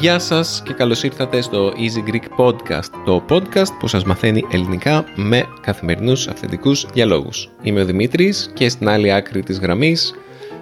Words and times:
Γεια 0.00 0.18
σας 0.18 0.62
και 0.64 0.72
καλώς 0.72 1.02
ήρθατε 1.02 1.40
στο 1.40 1.72
Easy 1.72 2.10
Greek 2.10 2.44
Podcast, 2.44 2.90
το 3.04 3.24
podcast 3.28 3.72
που 3.78 3.86
σας 3.86 4.04
μαθαίνει 4.04 4.44
ελληνικά 4.50 5.04
με 5.16 5.44
καθημερινούς 5.60 6.28
αυθεντικούς 6.28 6.86
διαλόγους. 6.92 7.48
Είμαι 7.62 7.80
ο 7.80 7.84
Δημήτρης 7.84 8.50
και 8.54 8.68
στην 8.68 8.88
άλλη 8.88 9.12
άκρη 9.12 9.42
της 9.42 9.58
γραμμής, 9.58 10.14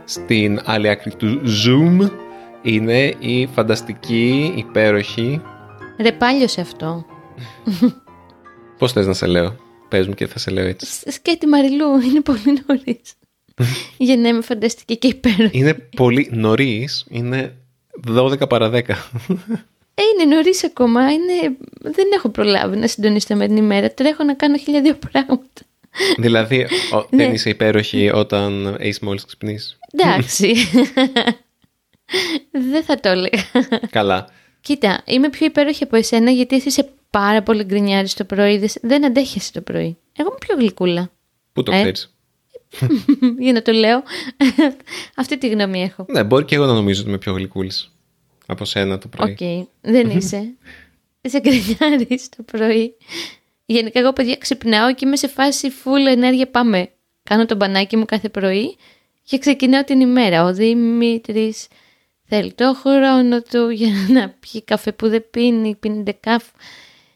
στην 0.05 0.61
άλλη 0.65 0.89
άκρη 0.89 1.15
του 1.15 1.41
Zoom, 1.45 2.11
είναι 2.67 3.15
η 3.19 3.47
φανταστική, 3.47 4.53
υπέροχη... 4.57 5.41
Ρε 6.01 6.13
πάλιωσε 6.13 6.61
αυτό. 6.61 7.07
Πώς 8.79 8.93
θες 8.93 9.07
να 9.07 9.13
σε 9.13 9.27
λέω, 9.27 9.57
πες 9.89 10.07
μου 10.07 10.15
και 10.15 10.27
θα 10.27 10.39
σε 10.39 10.51
λέω 10.51 10.67
έτσι. 10.67 11.11
Σκέτη 11.11 11.47
Μαριλού, 11.47 12.01
είναι 12.01 12.21
πολύ 12.21 12.63
νωρίς. 12.67 13.15
Για 14.07 14.17
να 14.17 14.29
είμαι 14.29 14.41
φανταστική 14.41 14.97
και 14.97 15.07
υπέροχη. 15.07 15.59
Είναι 15.59 15.75
πολύ 15.97 16.31
νωρίς, 16.33 17.07
είναι 17.09 17.55
12 18.09 18.49
παρα 18.49 18.71
10. 18.71 18.75
Ε, 19.99 20.03
είναι 20.03 20.35
νωρίς 20.35 20.65
ακόμα. 20.65 21.13
Είναι... 21.13 21.57
Δεν 21.81 22.07
έχω 22.15 22.29
προλάβει 22.29 22.77
να 22.77 22.87
συντονιστώ 22.87 23.35
με 23.35 23.47
την 23.47 23.57
ημέρα. 23.57 23.95
Τώρα 23.95 24.11
έχω 24.11 24.25
να 24.25 24.35
κάνω 24.35 24.57
χίλια 24.57 24.81
δύο 24.81 24.95
πράγματα. 25.11 25.61
δηλαδή, 26.17 26.67
ο, 26.93 27.07
δεν 27.11 27.33
είσαι 27.33 27.49
υπέροχη 27.51 28.11
όταν 28.15 28.77
έχεις 28.79 28.99
μόλις 28.99 29.25
ξυπνήσει. 29.25 29.77
Εντάξει. 29.93 30.55
δεν 32.51 32.85
θα 32.85 33.01
το 33.01 33.09
έλεγα. 33.09 33.43
Καλά. 33.91 34.29
Κοίτα, 34.61 35.03
είμαι 35.05 35.29
πιο 35.29 35.47
υπέροχη 35.47 35.83
από 35.83 35.97
εσένα 35.97 36.31
γιατί 36.31 36.57
εσύ 36.57 36.69
είσαι 36.69 36.89
πάρα 37.11 37.43
πολύ 37.43 37.65
γκρινιάρης 37.65 38.15
το 38.15 38.25
πρωί. 38.25 38.71
Δεν 38.83 39.05
αντέχεσαι 39.05 39.53
το 39.53 39.61
πρωί. 39.61 39.97
Εγώ 40.17 40.29
είμαι 40.29 40.39
πιο 40.47 40.57
γλυκούλα. 40.57 41.11
Πού 41.53 41.63
το 41.63 41.73
ε; 41.73 41.81
ξέρεις; 41.81 42.15
για 43.45 43.53
να 43.53 43.63
το 43.63 43.73
λέω. 43.73 44.03
Αυτή 45.17 45.39
τη 45.39 45.49
γνώμη 45.49 45.83
έχω. 45.83 46.07
Ναι, 46.09 46.25
μπορεί 46.25 46.45
και 46.45 46.55
εγώ 46.55 46.67
να 46.67 46.73
νομίζω 46.73 47.01
ότι 47.01 47.09
είμαι 47.09 47.19
πιο 47.19 47.33
γλυκούλης 47.33 47.93
από 48.47 48.65
σένα 48.65 48.99
το 48.99 49.09
πρωί. 49.09 49.31
Ok, 49.31 49.37
okay. 49.41 49.67
δεν 49.81 50.11
είσαι. 50.11 50.55
είσαι 51.21 51.41
γκρινιάρης 51.41 52.29
το 52.29 52.43
πρωί. 52.43 52.97
Γενικά, 53.67 53.99
εγώ 53.99 54.13
παιδιά 54.13 54.37
ξυπνάω 54.37 54.95
και 54.95 55.07
είμαι 55.07 55.17
σε 55.17 55.29
φάση 55.29 55.69
full 55.85 56.11
ενέργεια. 56.11 56.49
Πάμε. 56.49 56.91
Κάνω 57.23 57.47
το 57.47 57.55
μπανάκι 57.55 57.97
μου 57.97 58.05
κάθε 58.05 58.29
πρωί 58.29 58.77
και 59.23 59.39
ξεκινάω 59.39 59.85
την 59.85 60.01
ημέρα. 60.01 60.45
Ο 60.45 60.53
Δημήτρη 60.53 61.55
θέλει 62.29 62.53
το 62.53 62.75
χρόνο 62.83 63.43
του 63.43 63.69
για 63.69 63.93
να 64.09 64.35
πιει 64.41 64.63
καφέ 64.63 64.93
που 64.93 65.09
δεν 65.09 65.25
πίνει, 65.31 65.75
πίνει 65.75 66.17
καφέ. 66.21 66.51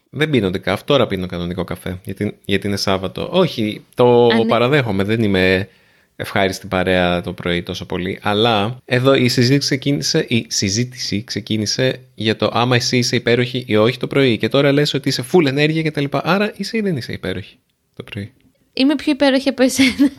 Δεν 0.09 0.29
πίνω 0.29 0.51
καφέ, 0.59 0.83
τώρα 0.85 1.07
πίνω 1.07 1.25
κανονικό 1.25 1.63
καφέ, 1.63 1.99
γιατί, 2.03 2.37
γιατί 2.45 2.67
είναι 2.67 2.77
Σάββατο. 2.77 3.29
Όχι, 3.31 3.85
το 3.95 4.27
Α, 4.27 4.35
ναι. 4.35 4.45
παραδέχομαι, 4.45 5.03
δεν 5.03 5.23
είμαι 5.23 5.69
ευχάριστη 6.15 6.67
παρέα 6.67 7.21
το 7.21 7.33
πρωί 7.33 7.63
τόσο 7.63 7.85
πολύ. 7.85 8.19
Αλλά 8.21 8.77
εδώ 8.85 9.13
η 9.13 9.27
συζήτηση 9.27 9.59
ξεκίνησε, 9.59 10.25
η 10.27 10.45
συζήτηση 10.49 11.23
ξεκίνησε 11.23 11.99
για 12.15 12.35
το 12.35 12.49
άμα 12.53 12.75
εσύ 12.75 12.97
είσαι 12.97 13.15
υπέροχη 13.15 13.63
ή 13.67 13.75
όχι 13.75 13.97
το 13.97 14.07
πρωί. 14.07 14.37
Και 14.37 14.49
τώρα 14.49 14.71
λες 14.71 14.93
ότι 14.93 15.09
είσαι 15.09 15.25
full 15.31 15.45
ενέργεια 15.45 15.81
κτλ. 15.81 16.05
Άρα 16.11 16.53
είσαι 16.55 16.77
ή 16.77 16.81
δεν 16.81 16.97
είσαι 16.97 17.11
υπέροχη 17.11 17.59
το 17.95 18.03
πρωί. 18.03 18.33
Είμαι 18.73 18.95
πιο 18.95 19.11
υπέροχη 19.11 19.49
από 19.49 19.63
εσένα. 19.63 20.11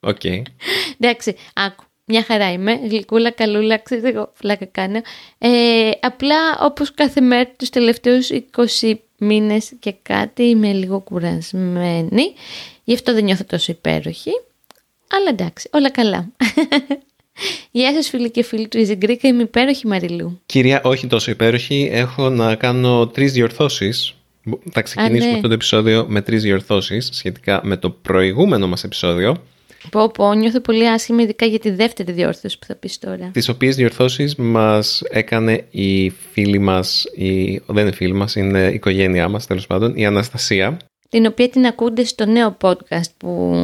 Ok. 0.00 0.20
Okay. 0.22 0.42
Εντάξει, 0.98 1.34
άκου. 1.54 1.84
Μια 2.06 2.22
χαρά 2.22 2.52
είμαι, 2.52 2.80
γλυκούλα, 2.88 3.30
καλούλα, 3.30 3.78
ξέρετε 3.78 4.08
εγώ, 4.08 4.32
πλάκα 4.34 4.64
κάνω. 4.64 5.00
Ε, 5.38 5.90
απλά 6.00 6.36
όπως 6.60 6.94
κάθε 6.94 7.20
μέρα 7.20 7.46
τους 7.58 7.70
τελευταίους 7.70 8.28
20 8.80 8.94
μήνες 9.18 9.72
και 9.78 9.94
κάτι 10.02 10.42
είμαι 10.42 10.72
λίγο 10.72 11.00
κουρασμένη. 11.00 12.32
Γι' 12.84 12.94
αυτό 12.94 13.14
δεν 13.14 13.24
νιώθω 13.24 13.44
τόσο 13.44 13.72
υπέροχη. 13.72 14.30
Αλλά 15.10 15.28
εντάξει, 15.28 15.68
όλα 15.72 15.90
καλά. 15.90 16.28
Γεια 17.70 17.92
σας 17.92 18.08
φίλοι 18.08 18.30
και 18.30 18.42
φίλοι 18.42 18.68
του 18.68 18.86
Easy 18.86 19.04
Greek, 19.04 19.22
είμαι 19.22 19.42
υπέροχη 19.42 19.86
Μαριλού. 19.86 20.40
Κυρία, 20.46 20.80
όχι 20.84 21.06
τόσο 21.06 21.30
υπέροχη, 21.30 21.88
έχω 21.92 22.28
να 22.30 22.54
κάνω 22.54 23.06
τρεις 23.06 23.32
διορθώσεις. 23.32 24.14
Θα 24.70 24.82
ξεκινήσουμε 24.82 25.30
ναι. 25.30 25.36
αυτό 25.36 25.48
το 25.48 25.54
επεισόδιο 25.54 26.06
με 26.08 26.22
τρεις 26.22 26.42
διορθώσεις 26.42 27.08
σχετικά 27.12 27.60
με 27.64 27.76
το 27.76 27.90
προηγούμενο 27.90 28.68
μας 28.68 28.84
επεισόδιο. 28.84 29.42
Πω 29.90 30.10
πω, 30.10 30.34
νιώθω 30.34 30.60
πολύ 30.60 30.88
άσχημη 30.88 31.22
ειδικά 31.22 31.46
για 31.46 31.58
τη 31.58 31.70
δεύτερη 31.70 32.12
διόρθωση 32.12 32.58
που 32.58 32.66
θα 32.66 32.74
πεις 32.74 32.98
τώρα. 32.98 33.30
Τις 33.32 33.48
οποίες 33.48 33.76
διορθώσεις 33.76 34.36
μας 34.36 35.02
έκανε 35.10 35.64
η 35.70 36.10
φίλη 36.10 36.58
μας, 36.58 37.04
η... 37.14 37.60
δεν 37.66 37.86
είναι 37.86 37.94
φίλη 37.94 38.12
μας, 38.12 38.34
είναι 38.34 38.68
η 38.70 38.74
οικογένειά 38.74 39.28
μας 39.28 39.46
τέλος 39.46 39.66
πάντων, 39.66 39.92
η 39.96 40.06
Αναστασία. 40.06 40.76
Την 41.08 41.26
οποία 41.26 41.48
την 41.48 41.66
ακούτε 41.66 42.04
στο 42.04 42.26
νέο 42.26 42.56
podcast 42.60 43.10
που 43.16 43.54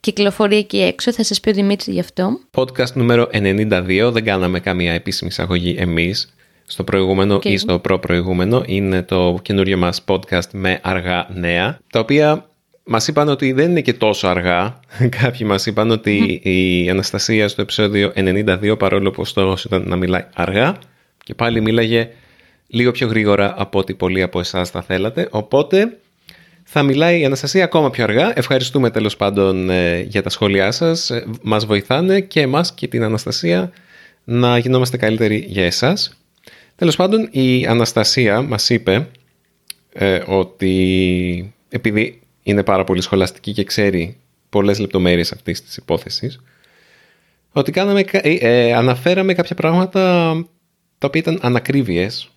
κυκλοφορεί 0.00 0.56
εκεί 0.56 0.78
έξω, 0.78 1.12
θα 1.12 1.24
σας 1.24 1.40
πει 1.40 1.50
ο 1.50 1.52
Δημήτρης 1.52 1.94
γι' 1.94 2.00
αυτό. 2.00 2.40
Podcast 2.56 2.92
νούμερο 2.94 3.28
92, 3.32 4.10
δεν 4.12 4.24
κάναμε 4.24 4.60
καμία 4.60 4.92
επίσημη 4.92 5.30
εισαγωγή 5.30 5.74
εμείς. 5.78 6.34
Στο 6.64 6.84
προηγούμενο 6.84 7.36
okay. 7.36 7.44
ή 7.44 7.56
στο 7.56 7.78
προ-προηγούμενο 7.78 8.62
είναι 8.66 9.02
το 9.02 9.38
καινούριο 9.42 9.76
μας 9.76 10.04
podcast 10.06 10.50
με 10.52 10.80
αργά 10.82 11.28
νέα, 11.34 11.78
τα 11.92 12.00
οποία 12.00 12.49
Μας 12.92 13.08
είπαν 13.08 13.28
ότι 13.28 13.52
δεν 13.52 13.70
είναι 13.70 13.80
και 13.80 13.92
τόσο 13.92 14.26
αργά. 14.28 14.80
Κάποιοι 15.20 15.46
μας 15.50 15.66
είπαν 15.66 15.90
ότι 15.90 16.40
η 16.42 16.90
Αναστασία 16.90 17.48
στο 17.48 17.62
επεισόδιο 17.62 18.12
92, 18.16 18.74
παρόλο 18.78 19.10
που 19.10 19.20
ο 19.22 19.24
στόχος 19.24 19.64
ήταν 19.64 19.84
να 19.86 19.96
μιλάει 19.96 20.24
αργά, 20.34 20.76
και 21.24 21.34
πάλι 21.34 21.60
μίλαγε 21.60 22.08
λίγο 22.66 22.90
πιο 22.90 23.06
γρήγορα 23.06 23.54
από 23.56 23.78
ό,τι 23.78 23.94
πολλοί 23.94 24.22
από 24.22 24.40
εσάς 24.40 24.70
θα 24.70 24.82
θέλατε. 24.82 25.28
Οπότε 25.30 25.98
θα 26.64 26.82
μιλάει 26.82 27.20
η 27.20 27.24
Αναστασία 27.24 27.64
ακόμα 27.64 27.90
πιο 27.90 28.04
αργά. 28.04 28.38
Ευχαριστούμε 28.38 28.90
τέλος 28.90 29.16
πάντων 29.16 29.70
ε, 29.70 30.00
για 30.00 30.22
τα 30.22 30.30
σχόλιά 30.30 30.70
σας. 30.70 31.10
Ε, 31.10 31.24
μας 31.42 31.66
βοηθάνε 31.66 32.20
και 32.20 32.40
εμάς 32.40 32.74
και 32.74 32.88
την 32.88 33.02
Αναστασία 33.02 33.72
να 34.24 34.58
γινόμαστε 34.58 34.96
καλύτεροι 34.96 35.44
για 35.48 35.64
εσάς. 35.64 36.18
Τέλος 36.76 36.96
πάντων, 36.96 37.28
η 37.30 37.66
Αναστασία 37.66 38.42
μας 38.42 38.70
είπε 38.70 39.08
ε, 39.92 40.22
ότι 40.26 41.54
επειδή 41.68 42.19
είναι 42.42 42.62
πάρα 42.62 42.84
πολύ 42.84 43.00
σχολαστική 43.00 43.52
και 43.52 43.64
ξέρει 43.64 44.16
πολλές 44.50 44.78
λεπτομέρειες 44.78 45.32
αυτής 45.32 45.62
της 45.62 45.76
υπόθεσης, 45.76 46.40
ότι 47.52 47.72
κάναμε, 47.72 48.04
ε, 48.10 48.34
ε, 48.34 48.72
αναφέραμε 48.72 49.34
κάποια 49.34 49.54
πράγματα 49.54 50.32
τα 50.98 51.06
οποία 51.06 51.20
ήταν 51.20 51.38
ανακρίβειες. 51.42 52.30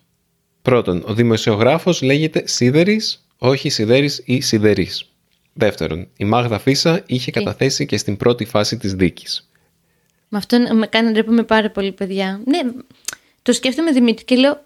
Πρώτον, 0.62 1.02
ο 1.06 1.14
δημοσιογράφος 1.14 2.02
λέγεται 2.02 2.42
Σίδερης, 2.46 3.26
όχι 3.38 3.68
Σιδέρης 3.68 4.22
ή 4.24 4.40
Σιδερής. 4.40 5.08
Δεύτερον, 5.52 6.08
η 6.16 6.24
Μάγδα 6.24 6.58
Φίσα 6.58 7.02
είχε 7.06 7.30
καταθέσει 7.30 7.86
και 7.86 7.96
στην 7.96 8.16
πρώτη 8.16 8.44
φάση 8.44 8.76
της 8.76 8.94
δίκης. 8.94 9.50
Με 10.28 10.38
αυτό 10.38 10.58
με 10.74 10.86
κάνει 10.86 11.06
να 11.06 11.12
ντρέπομαι 11.12 11.42
πάρα 11.42 11.70
πολύ, 11.70 11.92
παιδιά. 11.92 12.40
Ναι, 12.44 12.60
το 13.42 13.52
σκέφτομαι 13.52 13.90
Δημήτρη 13.90 14.24
και 14.24 14.36
λέω 14.36 14.64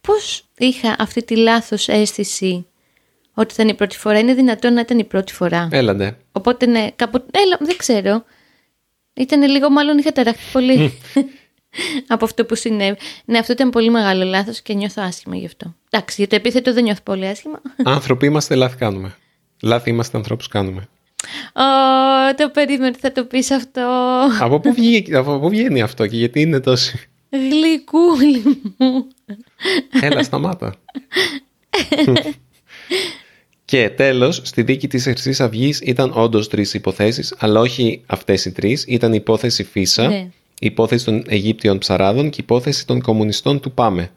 πώς 0.00 0.44
είχα 0.58 0.96
αυτή 0.98 1.24
τη 1.24 1.36
λάθος 1.36 1.88
αίσθηση 1.88 2.66
ότι 3.34 3.54
θα 3.54 3.62
είναι 3.62 3.70
η 3.70 3.74
πρώτη 3.74 3.96
φορά. 3.96 4.18
Είναι 4.18 4.34
δυνατόν 4.34 4.72
να 4.72 4.80
ήταν 4.80 4.98
η 4.98 5.04
πρώτη 5.04 5.32
φορά. 5.32 5.68
Έλα, 5.72 5.92
ναι. 5.92 6.16
Οπότε 6.32 6.66
ναι, 6.66 6.90
κάποτε. 6.96 7.40
Έλα, 7.40 7.56
δεν 7.60 7.76
ξέρω. 7.76 8.24
Ήταν 9.14 9.42
λίγο, 9.42 9.70
μάλλον 9.70 9.98
είχα 9.98 10.12
ταραχθεί 10.12 10.52
πολύ 10.52 10.92
από 12.14 12.24
αυτό 12.24 12.44
που 12.44 12.54
συνέβη. 12.54 12.98
Ναι, 13.24 13.38
αυτό 13.38 13.52
ήταν 13.52 13.70
πολύ 13.70 13.90
μεγάλο 13.90 14.24
λάθος 14.24 14.60
και 14.60 14.74
νιώθω 14.74 15.02
άσχημα 15.02 15.36
γι' 15.36 15.46
αυτό. 15.46 15.74
Εντάξει, 15.90 16.14
για 16.18 16.28
το 16.28 16.36
επίθετο 16.36 16.72
δεν 16.72 16.82
νιώθω 16.82 17.00
πολύ 17.02 17.26
άσχημα. 17.26 17.60
Άνθρωποι 17.84 18.26
είμαστε, 18.26 18.54
λάθη 18.54 18.76
κάνουμε. 18.76 19.14
Λάθη 19.62 19.90
είμαστε, 19.90 20.16
ανθρώπους 20.16 20.48
κάνουμε. 20.48 20.88
Ω, 21.54 22.34
το 22.36 22.48
περίμενε 22.48 22.96
θα 23.00 23.12
το 23.12 23.24
πεις 23.24 23.50
αυτό. 23.50 23.80
από, 24.40 24.60
πού 24.60 24.72
βγαίνει, 24.72 25.14
από 25.14 25.38
πού 25.38 25.48
βγαίνει 25.48 25.82
αυτό 25.82 26.06
και 26.06 26.16
γιατί 26.16 26.40
είναι 26.40 26.60
τόσο... 26.60 26.98
Γλυκούλη 27.30 28.42
μου. 28.78 29.06
Έλα, 30.00 30.22
σταμάτα. 30.22 30.74
Και 33.64 33.90
τέλος, 33.90 34.40
στη 34.44 34.62
δίκη 34.62 34.88
της 34.88 35.02
Χρυσής 35.02 35.40
Αυγής 35.40 35.80
ήταν 35.80 36.12
όντως 36.14 36.48
τρεις 36.48 36.74
υποθέσεις, 36.74 37.34
αλλά 37.38 37.60
όχι 37.60 38.02
αυτές 38.06 38.44
οι 38.44 38.52
τρεις. 38.52 38.84
Ήταν 38.88 39.12
η 39.12 39.16
υπόθεση 39.20 39.64
Φίσα, 39.64 40.08
ναι. 40.08 40.16
η 40.60 40.66
υπόθεση 40.66 41.04
των 41.04 41.24
Αιγύπτιων 41.28 41.78
ψαράδων 41.78 42.30
και 42.30 42.36
η 42.40 42.42
υπόθεση 42.42 42.86
των 42.86 43.00
κομμουνιστών 43.00 43.60
του 43.60 43.72
Πάμε. 43.72 44.10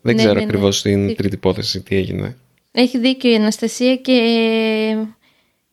Δεν 0.00 0.14
ναι, 0.14 0.22
ξέρω 0.22 0.34
ναι, 0.34 0.42
ακριβώς 0.42 0.78
στην 0.78 1.16
τρίτη 1.16 1.34
υπόθεση 1.34 1.80
τι 1.80 1.96
έγινε. 1.96 2.36
Έχει 2.72 2.98
δίκιο 2.98 3.30
η 3.30 3.34
Αναστασία 3.34 3.96
και 3.96 4.12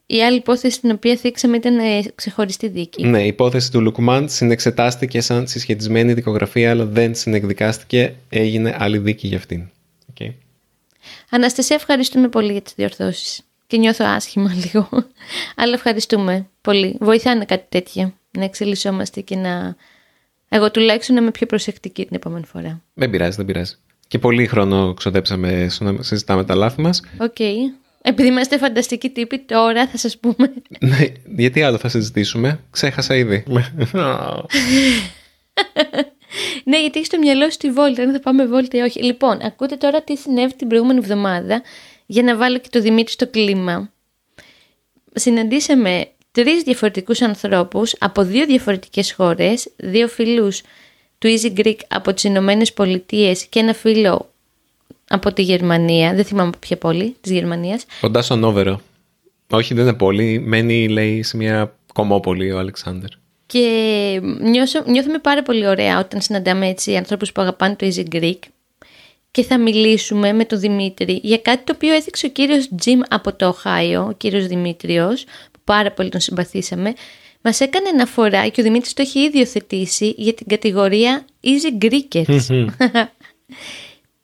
η 0.06 0.22
άλλη 0.22 0.36
υπόθεση 0.36 0.80
την 0.80 0.90
οποία 0.90 1.16
θίξαμε 1.16 1.56
ήταν 1.56 1.78
ε, 1.78 2.02
ξεχωριστή 2.14 2.68
δίκη. 2.68 3.06
Ναι, 3.06 3.22
η 3.22 3.26
υπόθεση 3.26 3.70
του 3.70 3.80
Λουκμάν 3.80 4.28
συνεξετάστηκε 4.28 5.20
σαν 5.20 5.46
συσχετισμένη 5.46 6.12
δικογραφία, 6.12 6.70
αλλά 6.70 6.84
δεν 6.84 7.14
συνεκδικάστηκε. 7.14 8.14
Έγινε 8.28 8.76
άλλη 8.78 8.98
δίκη 8.98 9.26
για 9.26 9.36
αυτήν. 9.36 9.68
Okay. 10.14 10.30
Αναστασία, 11.30 11.76
ευχαριστούμε 11.76 12.28
πολύ 12.28 12.52
για 12.52 12.62
τις 12.62 12.72
διορθώσεις. 12.74 13.40
Και 13.66 13.76
νιώθω 13.76 14.04
άσχημα 14.04 14.54
λίγο. 14.64 14.88
Αλλά 15.56 15.74
ευχαριστούμε 15.74 16.48
πολύ. 16.60 16.96
Βοηθάνε 17.00 17.44
κάτι 17.44 17.66
τέτοια. 17.68 18.14
Να 18.30 18.44
εξελισσόμαστε 18.44 19.20
και 19.20 19.36
να 19.36 19.76
Εγώ 20.48 20.70
τουλάχιστον 20.70 21.16
είμαι 21.16 21.30
πιο 21.30 21.46
προσεκτική 21.46 22.06
την 22.06 22.16
επόμενη 22.16 22.44
φορά. 22.46 22.82
Δεν 22.94 23.10
πειράζει, 23.10 23.36
δεν 23.36 23.46
πειράζει. 23.46 23.74
Και 24.08 24.18
πολύ 24.18 24.46
χρόνο 24.46 24.94
ξοδέψαμε 24.94 25.66
στο 25.70 25.84
να 25.84 26.02
συζητάμε 26.02 26.44
τα 26.44 26.54
λάθη 26.54 26.80
μας. 26.80 27.02
Ok. 27.18 27.34
Okay. 27.38 27.54
Επειδή 28.02 28.28
είμαστε 28.28 28.58
φανταστικοί 28.58 29.10
τύποι, 29.10 29.38
τώρα 29.38 29.88
θα 29.88 29.96
σας 29.96 30.18
πούμε. 30.18 30.52
Ναι, 30.80 31.06
γιατί 31.36 31.62
άλλο 31.62 31.78
θα 31.78 31.88
συζητήσουμε. 31.88 32.60
Ξέχασα 32.70 33.16
ήδη. 33.16 33.44
ναι, 36.64 36.80
γιατί 36.80 36.96
έχεις 36.96 37.06
στο 37.08 37.18
μυαλό 37.18 37.50
σου 37.50 37.56
τη 37.56 37.70
βόλτα, 37.70 38.02
αν 38.02 38.12
θα 38.12 38.20
πάμε 38.20 38.46
βόλτα 38.46 38.78
ή 38.78 38.80
όχι. 38.80 39.02
Λοιπόν, 39.02 39.38
ακούτε 39.42 39.76
τώρα 39.76 40.02
τι 40.02 40.16
συνέβη 40.16 40.54
την 40.54 40.68
προηγούμενη 40.68 40.98
εβδομάδα 40.98 41.62
για 42.06 42.22
να 42.22 42.36
βάλω 42.36 42.58
και 42.58 42.68
το 42.70 42.80
Δημήτρη 42.80 43.12
στο 43.12 43.26
κλίμα. 43.26 43.90
Συναντήσαμε 45.14 46.08
τρεις 46.30 46.62
διαφορετικούς 46.62 47.20
ανθρώπους 47.22 47.94
από 47.98 48.22
δύο 48.22 48.46
διαφορετικές 48.46 49.12
χώρες, 49.12 49.70
δύο 49.76 50.08
φίλους 50.08 50.62
του 51.18 51.28
Easy 51.28 51.58
Greek 51.58 51.76
από 51.88 52.14
τις 52.14 52.24
Ηνωμένες 52.24 52.72
Πολιτείες 52.72 53.44
και 53.46 53.58
ένα 53.58 53.74
φίλο 53.74 54.30
από 55.08 55.32
τη 55.32 55.42
Γερμανία, 55.42 56.14
δεν 56.14 56.24
θυμάμαι 56.24 56.48
από 56.48 56.58
ποια 56.58 56.76
πόλη 56.76 57.16
της 57.20 57.32
Γερμανίας. 57.32 57.84
Κοντά 58.00 58.22
στο 58.22 58.36
Νόβερο. 58.36 58.80
Όχι, 59.50 59.74
δεν 59.74 59.82
είναι 59.86 59.96
πόλη, 59.96 60.38
μένει 60.38 60.88
λέει 60.88 61.22
σε 61.22 61.36
μια 61.36 61.76
κομμόπολη 61.92 62.52
ο 62.52 62.58
Αλεξάνδρ. 62.58 63.08
Και 63.52 64.20
νιώσω, 64.40 64.82
νιώθουμε 64.86 65.18
πάρα 65.18 65.42
πολύ 65.42 65.66
ωραία 65.66 65.98
όταν 65.98 66.20
συναντάμε 66.20 66.68
έτσι 66.68 66.96
ανθρώπους 66.96 67.32
που 67.32 67.42
αγαπάνε 67.42 67.74
το 67.76 67.86
Easy 67.86 68.14
Greek 68.14 68.38
και 69.30 69.42
θα 69.42 69.58
μιλήσουμε 69.58 70.32
με 70.32 70.44
τον 70.44 70.60
Δημήτρη 70.60 71.20
για 71.22 71.38
κάτι 71.38 71.64
το 71.64 71.72
οποίο 71.74 71.94
έθιξε 71.94 72.26
ο 72.26 72.28
κύριος 72.28 72.68
Τζιμ 72.76 73.00
από 73.08 73.34
το 73.34 73.46
Οχάιο, 73.46 74.06
ο 74.06 74.12
κύριος 74.12 74.46
Δημήτριος, 74.46 75.24
που 75.24 75.60
πάρα 75.64 75.92
πολύ 75.92 76.08
τον 76.08 76.20
συμπαθήσαμε, 76.20 76.92
μας 77.40 77.60
έκανε 77.60 77.88
αναφορά 77.88 78.48
και 78.48 78.60
ο 78.60 78.64
Δημήτρης 78.64 78.92
το 78.92 79.02
έχει 79.02 79.18
ήδη 79.18 79.40
οθετήσει 79.40 80.14
για 80.16 80.34
την 80.34 80.46
κατηγορία 80.46 81.24
Easy 81.42 81.84
Greekers. 81.84 82.66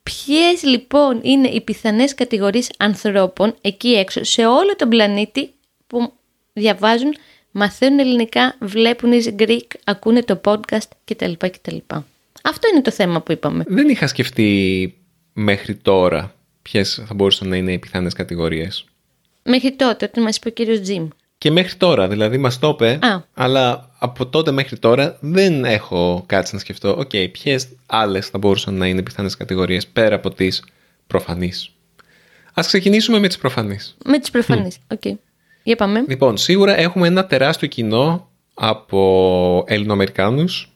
Ποιες 0.03 0.63
λοιπόν 0.63 1.21
είναι 1.23 1.49
οι 1.49 1.61
πιθανές 1.61 2.15
κατηγορίες 2.15 2.71
ανθρώπων 2.79 3.55
εκεί 3.61 3.89
έξω 3.89 4.25
σε 4.25 4.47
όλο 4.47 4.77
τον 4.77 4.89
πλανήτη 4.89 5.51
που 5.87 6.13
διαβάζουν, 6.53 7.15
μαθαίνουν 7.57 7.99
ελληνικά, 7.99 8.57
βλέπουν 8.61 9.11
Easy 9.13 9.41
Greek, 9.43 9.67
ακούνε 9.85 10.23
το 10.23 10.41
podcast 10.45 10.89
κτλ. 11.05 11.33
κτλ. 11.39 11.77
Αυτό 12.43 12.69
είναι 12.73 12.83
το 12.83 12.91
θέμα 12.91 13.21
που 13.21 13.33
είπαμε. 13.33 13.65
Δεν 13.67 13.89
είχα 13.89 14.07
σκεφτεί 14.07 14.95
μέχρι 15.33 15.75
τώρα 15.75 16.35
ποιες 16.63 17.03
θα 17.07 17.15
μπορούσαν 17.15 17.49
να 17.49 17.57
είναι 17.57 17.73
οι 17.73 17.79
πιθανές 17.79 18.13
κατηγορίες. 18.13 18.85
Μέχρι 19.43 19.73
τότε, 19.73 20.05
όταν 20.05 20.23
μας 20.23 20.37
είπε 20.37 20.49
ο 20.49 20.51
κύριος 20.51 20.81
Τζιμ. 20.81 21.09
Και 21.39 21.51
μέχρι 21.51 21.77
τώρα, 21.77 22.09
δηλαδή 22.09 22.39
μας 22.39 22.59
το 22.59 22.69
είπε, 22.69 22.99
αλλά 23.35 23.91
από 23.99 24.27
τότε 24.27 24.51
μέχρι 24.51 24.79
τώρα 24.79 25.19
δεν 25.21 25.65
έχω 25.65 26.25
κάτσει 26.27 26.55
να 26.55 26.61
σκεφτώ, 26.61 26.91
ok, 26.99 27.11
okay, 27.13 27.29
ποιες 27.33 27.69
άλλες 27.87 28.27
θα 28.29 28.39
μπορούσαν 28.39 28.75
να 28.75 28.87
είναι 28.87 29.03
πιθανές 29.03 29.37
κατηγορίες 29.37 29.87
πέρα 29.87 30.15
από 30.15 30.31
τις 30.31 30.65
προφανείς. 31.07 31.71
Ας 32.61 32.63
ξεκινήσουμε 32.67 33.19
με 33.19 33.29
τις 33.29 33.39
προφανείς. 33.39 33.97
Με 34.05 34.19
τις 34.19 34.31
προφανείς, 34.31 34.77
ok. 34.89 35.01
Okay. 35.05 35.15
Για 35.65 35.77
πάμε. 35.77 36.05
Λοιπόν, 36.09 36.37
σίγουρα 36.37 36.79
έχουμε 36.79 37.07
ένα 37.07 37.27
τεράστιο 37.27 37.69
κοινό 37.69 38.29
από 38.55 39.65
Ελληνοαμερικάνους 39.67 40.69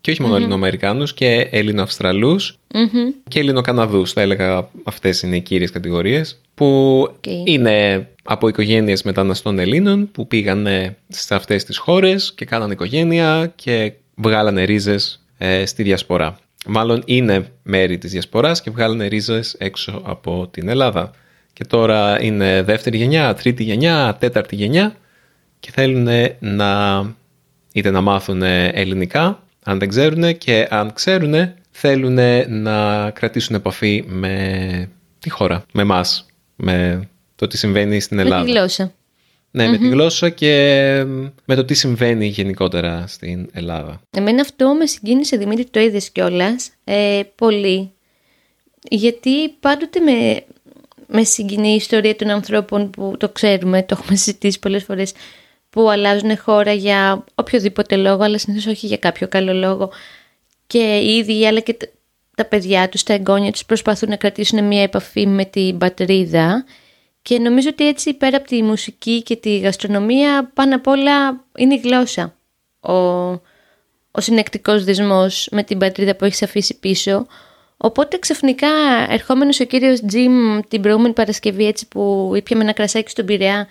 και 0.00 0.10
όχι 0.10 0.22
μόνο 0.22 0.34
mm-hmm. 0.34 0.38
Ελληνοαμερικάνους 0.38 1.14
και 1.14 1.48
Ελληνοαυστραλούς 1.50 2.58
mm-hmm. 2.74 3.14
και 3.28 3.38
Ελληνοκαναδούς 3.38 4.12
θα 4.12 4.20
έλεγα 4.20 4.68
αυτές 4.84 5.22
είναι 5.22 5.36
οι 5.36 5.40
κύριες 5.40 5.70
κατηγορίες 5.70 6.40
που 6.54 7.08
είναι 7.44 8.08
από 8.22 8.48
οικογένειες 8.48 9.02
μεταναστών 9.02 9.58
Ελλήνων 9.58 10.10
που 10.12 10.26
πήγανε 10.26 10.96
σε 11.08 11.34
αυτές 11.34 11.64
τις 11.64 11.78
χώρες 11.78 12.32
και 12.34 12.44
κάνανε 12.44 12.72
οικογένεια 12.72 13.52
και 13.54 13.92
βγάλανε 14.14 14.64
ρίζες 14.64 15.24
ε, 15.38 15.66
στη 15.66 15.82
διασπορά. 15.82 16.38
Μάλλον 16.66 17.02
είναι 17.04 17.52
μέρη 17.62 17.98
της 17.98 18.10
διασποράς 18.10 18.62
και 18.62 18.70
βγάλανε 18.70 19.06
ρίζες 19.06 19.54
έξω 19.58 20.02
από 20.04 20.48
την 20.50 20.68
Ελλάδα. 20.68 21.10
Και 21.56 21.64
τώρα 21.64 22.22
είναι 22.22 22.62
δεύτερη 22.62 22.96
γενιά, 22.96 23.34
τρίτη 23.34 23.62
γενιά, 23.62 24.16
τέταρτη 24.20 24.54
γενιά 24.54 24.96
και 25.60 25.70
θέλουν 25.70 26.08
να 26.38 27.02
είτε 27.72 27.90
να 27.90 28.00
μάθουν 28.00 28.42
ελληνικά 28.42 29.42
αν 29.64 29.78
δεν 29.78 29.88
ξέρουν 29.88 30.38
και 30.38 30.66
αν 30.70 30.92
ξέρουν 30.92 31.52
θέλουν 31.70 32.18
να 32.48 33.10
κρατήσουν 33.10 33.54
επαφή 33.54 34.04
με 34.06 34.88
τη 35.18 35.30
χώρα, 35.30 35.64
με 35.72 35.82
εμάς, 35.82 36.26
με 36.56 37.08
το 37.34 37.46
τι 37.46 37.56
συμβαίνει 37.56 38.00
στην 38.00 38.18
Ελλάδα. 38.18 38.38
Με 38.38 38.44
τη 38.44 38.50
γλώσσα. 38.50 38.92
Ναι, 39.50 39.68
με 39.68 39.76
τη 39.78 39.88
γλώσσα 39.88 40.28
και 40.28 41.04
με 41.44 41.54
το 41.54 41.64
τι 41.64 41.74
συμβαίνει 41.74 42.26
γενικότερα 42.26 43.04
στην 43.06 43.48
Ελλάδα. 43.52 44.00
Εμένα 44.10 44.40
αυτό 44.40 44.74
με 44.74 44.86
συγκίνησε, 44.86 45.36
Δημήτρη, 45.36 45.64
το 45.64 45.80
είδες 45.80 46.10
κιόλας 46.10 46.70
ε, 46.84 47.20
πολύ. 47.34 47.90
Γιατί 48.90 49.48
πάντοτε 49.48 50.00
με, 50.00 50.44
με 51.06 51.24
συγκινεί 51.24 51.68
η 51.72 51.74
ιστορία 51.74 52.16
των 52.16 52.30
ανθρώπων 52.30 52.90
που 52.90 53.14
το 53.18 53.28
ξέρουμε, 53.28 53.82
το 53.82 53.96
έχουμε 53.98 54.16
συζητήσει 54.16 54.58
πολλές 54.58 54.84
φορές, 54.84 55.12
που 55.70 55.90
αλλάζουν 55.90 56.38
χώρα 56.38 56.72
για 56.72 57.24
οποιοδήποτε 57.34 57.96
λόγο, 57.96 58.22
αλλά 58.22 58.38
συνήθως 58.38 58.66
όχι 58.66 58.86
για 58.86 58.96
κάποιο 58.96 59.28
καλό 59.28 59.52
λόγο. 59.52 59.90
Και 60.66 60.98
οι 60.98 61.16
ίδιοι 61.16 61.46
αλλά 61.46 61.60
και 61.60 61.76
τα 62.36 62.44
παιδιά 62.44 62.88
τους, 62.88 63.02
τα 63.02 63.12
εγγόνια 63.12 63.52
τους 63.52 63.64
προσπαθούν 63.64 64.08
να 64.08 64.16
κρατήσουν 64.16 64.64
μια 64.64 64.82
επαφή 64.82 65.26
με 65.26 65.44
την 65.44 65.78
πατρίδα 65.78 66.64
και 67.22 67.38
νομίζω 67.38 67.68
ότι 67.68 67.88
έτσι 67.88 68.14
πέρα 68.14 68.36
από 68.36 68.46
τη 68.46 68.62
μουσική 68.62 69.22
και 69.22 69.36
τη 69.36 69.58
γαστρονομία 69.58 70.50
πάνω 70.54 70.74
απ' 70.74 70.86
όλα 70.86 71.44
είναι 71.56 71.74
η 71.74 71.80
γλώσσα. 71.84 72.36
Ο, 72.80 72.92
ο 74.10 74.20
συνεκτικός 74.20 74.84
δεσμός 74.84 75.48
με 75.50 75.62
την 75.62 75.78
πατρίδα 75.78 76.16
που 76.16 76.24
έχεις 76.24 76.42
αφήσει 76.42 76.78
πίσω. 76.78 77.26
Οπότε 77.86 78.18
ξαφνικά 78.18 78.68
ερχόμενος 79.08 79.60
ο 79.60 79.64
κύριος 79.64 80.00
Τζιμ 80.06 80.60
την 80.68 80.80
προηγούμενη 80.80 81.14
Παρασκευή 81.14 81.66
έτσι 81.66 81.88
που 81.88 82.32
ήπιαμε 82.36 82.62
ένα 82.62 82.72
κρασάκι 82.72 83.10
στον 83.10 83.26
Πειραιά 83.26 83.68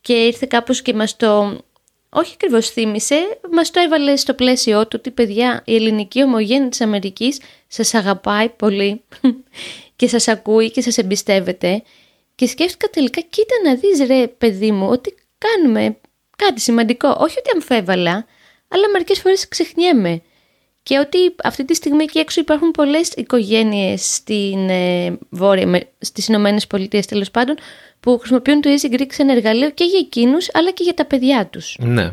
και 0.00 0.12
ήρθε 0.12 0.46
κάπως 0.46 0.82
και 0.82 0.94
μας 0.94 1.16
το, 1.16 1.60
όχι 2.08 2.32
ακριβώς 2.34 2.70
θύμισε, 2.70 3.38
μας 3.50 3.70
το 3.70 3.80
έβαλε 3.80 4.16
στο 4.16 4.34
πλαίσιο 4.34 4.82
του 4.82 4.96
ότι 4.98 5.10
παιδιά 5.10 5.62
η 5.64 5.74
ελληνική 5.74 6.22
ομογένεια 6.22 6.68
της 6.68 6.80
Αμερικής 6.80 7.40
σας 7.66 7.94
αγαπάει 7.94 8.48
πολύ 8.48 9.02
και 9.96 10.08
σας 10.08 10.28
ακούει 10.28 10.70
και 10.70 10.80
σας 10.80 10.98
εμπιστεύεται 10.98 11.82
και 12.34 12.46
σκέφτηκα 12.46 12.88
τελικά 12.88 13.20
κοίτα 13.20 13.54
να 13.64 13.74
δεις 13.74 14.06
ρε 14.06 14.26
παιδί 14.26 14.72
μου 14.72 14.88
ότι 14.88 15.14
κάνουμε 15.38 15.96
κάτι 16.36 16.60
σημαντικό, 16.60 17.08
όχι 17.08 17.38
ότι 17.38 17.50
αμφέβαλα, 17.54 18.26
αλλά 18.68 18.88
μερικές 18.92 19.20
φορές 19.20 19.48
ξεχνιέμαι. 19.48 20.22
Και 20.84 20.98
ότι 20.98 21.18
αυτή 21.42 21.64
τη 21.64 21.74
στιγμή 21.74 22.02
εκεί 22.02 22.18
έξω 22.18 22.40
υπάρχουν 22.40 22.70
πολλές 22.70 23.08
οικογένειες 23.08 24.14
στην, 24.14 24.68
ε, 24.68 25.18
βόρεια, 25.30 25.82
στις 25.98 26.28
Ηνωμένες 26.28 26.66
Πολιτείες 26.66 27.06
τέλος 27.06 27.30
πάντων 27.30 27.56
που 28.00 28.18
χρησιμοποιούν 28.18 28.60
το 28.60 28.70
Easy 28.70 28.94
Greek 28.94 29.06
σαν 29.08 29.28
εργαλείο 29.28 29.70
και 29.70 29.84
για 29.84 29.98
εκείνους 29.98 30.48
αλλά 30.52 30.70
και 30.70 30.82
για 30.82 30.94
τα 30.94 31.04
παιδιά 31.04 31.46
τους. 31.46 31.76
Ναι. 31.78 32.12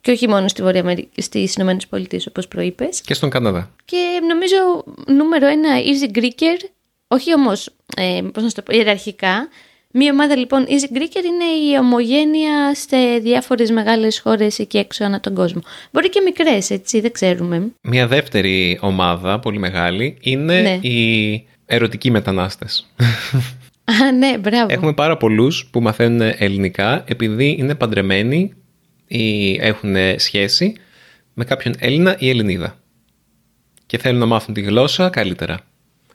Και 0.00 0.10
όχι 0.10 0.28
μόνο 0.28 0.48
στη 0.48 0.62
Βόρεια 0.62 1.04
στις 1.16 1.54
Ηνωμένες 1.54 1.86
Πολιτείες, 1.86 2.26
όπως 2.26 2.48
προείπες. 2.48 3.00
Και 3.00 3.14
στον 3.14 3.30
Καναδά. 3.30 3.70
Και 3.84 4.20
νομίζω 4.28 4.84
νούμερο 5.06 5.46
ένα 5.46 5.68
Easy 5.78 6.18
Greeker, 6.18 6.68
όχι 7.08 7.34
όμως, 7.34 7.70
ε, 7.96 8.20
πώς 8.32 8.42
να 8.42 8.50
το 8.50 8.62
πω, 8.62 8.76
ιεραρχικά. 8.76 9.48
Μία 9.92 10.12
ομάδα 10.12 10.36
λοιπόν 10.36 10.66
Easy 10.66 10.96
Greeker 10.96 11.24
είναι 11.24 11.70
η 11.70 11.78
ομογένεια 11.78 12.74
σε 12.74 12.96
διάφορες 13.22 13.70
μεγάλες 13.70 14.20
χώρες 14.20 14.58
εκεί 14.58 14.78
έξω 14.78 15.04
ανά 15.04 15.20
τον 15.20 15.34
κόσμο. 15.34 15.60
Μπορεί 15.90 16.08
και 16.08 16.20
μικρές, 16.20 16.70
έτσι, 16.70 17.00
δεν 17.00 17.12
ξέρουμε. 17.12 17.72
Μία 17.82 18.06
δεύτερη 18.06 18.78
ομάδα, 18.80 19.38
πολύ 19.38 19.58
μεγάλη, 19.58 20.18
είναι 20.20 20.60
ναι. 20.60 20.88
οι 20.88 21.46
ερωτικοί 21.66 22.10
μετανάστες. 22.10 22.86
Α, 23.84 24.12
ναι, 24.12 24.38
μπράβο. 24.38 24.72
Έχουμε 24.72 24.92
πάρα 24.92 25.16
πολλούς 25.16 25.66
που 25.66 25.80
μαθαίνουν 25.80 26.34
ελληνικά 26.38 27.04
επειδή 27.06 27.56
είναι 27.58 27.74
παντρεμένοι 27.74 28.54
ή 29.06 29.54
έχουν 29.60 29.94
σχέση 30.16 30.72
με 31.34 31.44
κάποιον 31.44 31.74
Έλληνα 31.78 32.16
ή 32.18 32.28
Ελληνίδα 32.28 32.78
και 33.86 33.98
θέλουν 33.98 34.18
να 34.18 34.26
μάθουν 34.26 34.54
τη 34.54 34.60
γλώσσα 34.60 35.08
καλύτερα. 35.08 35.60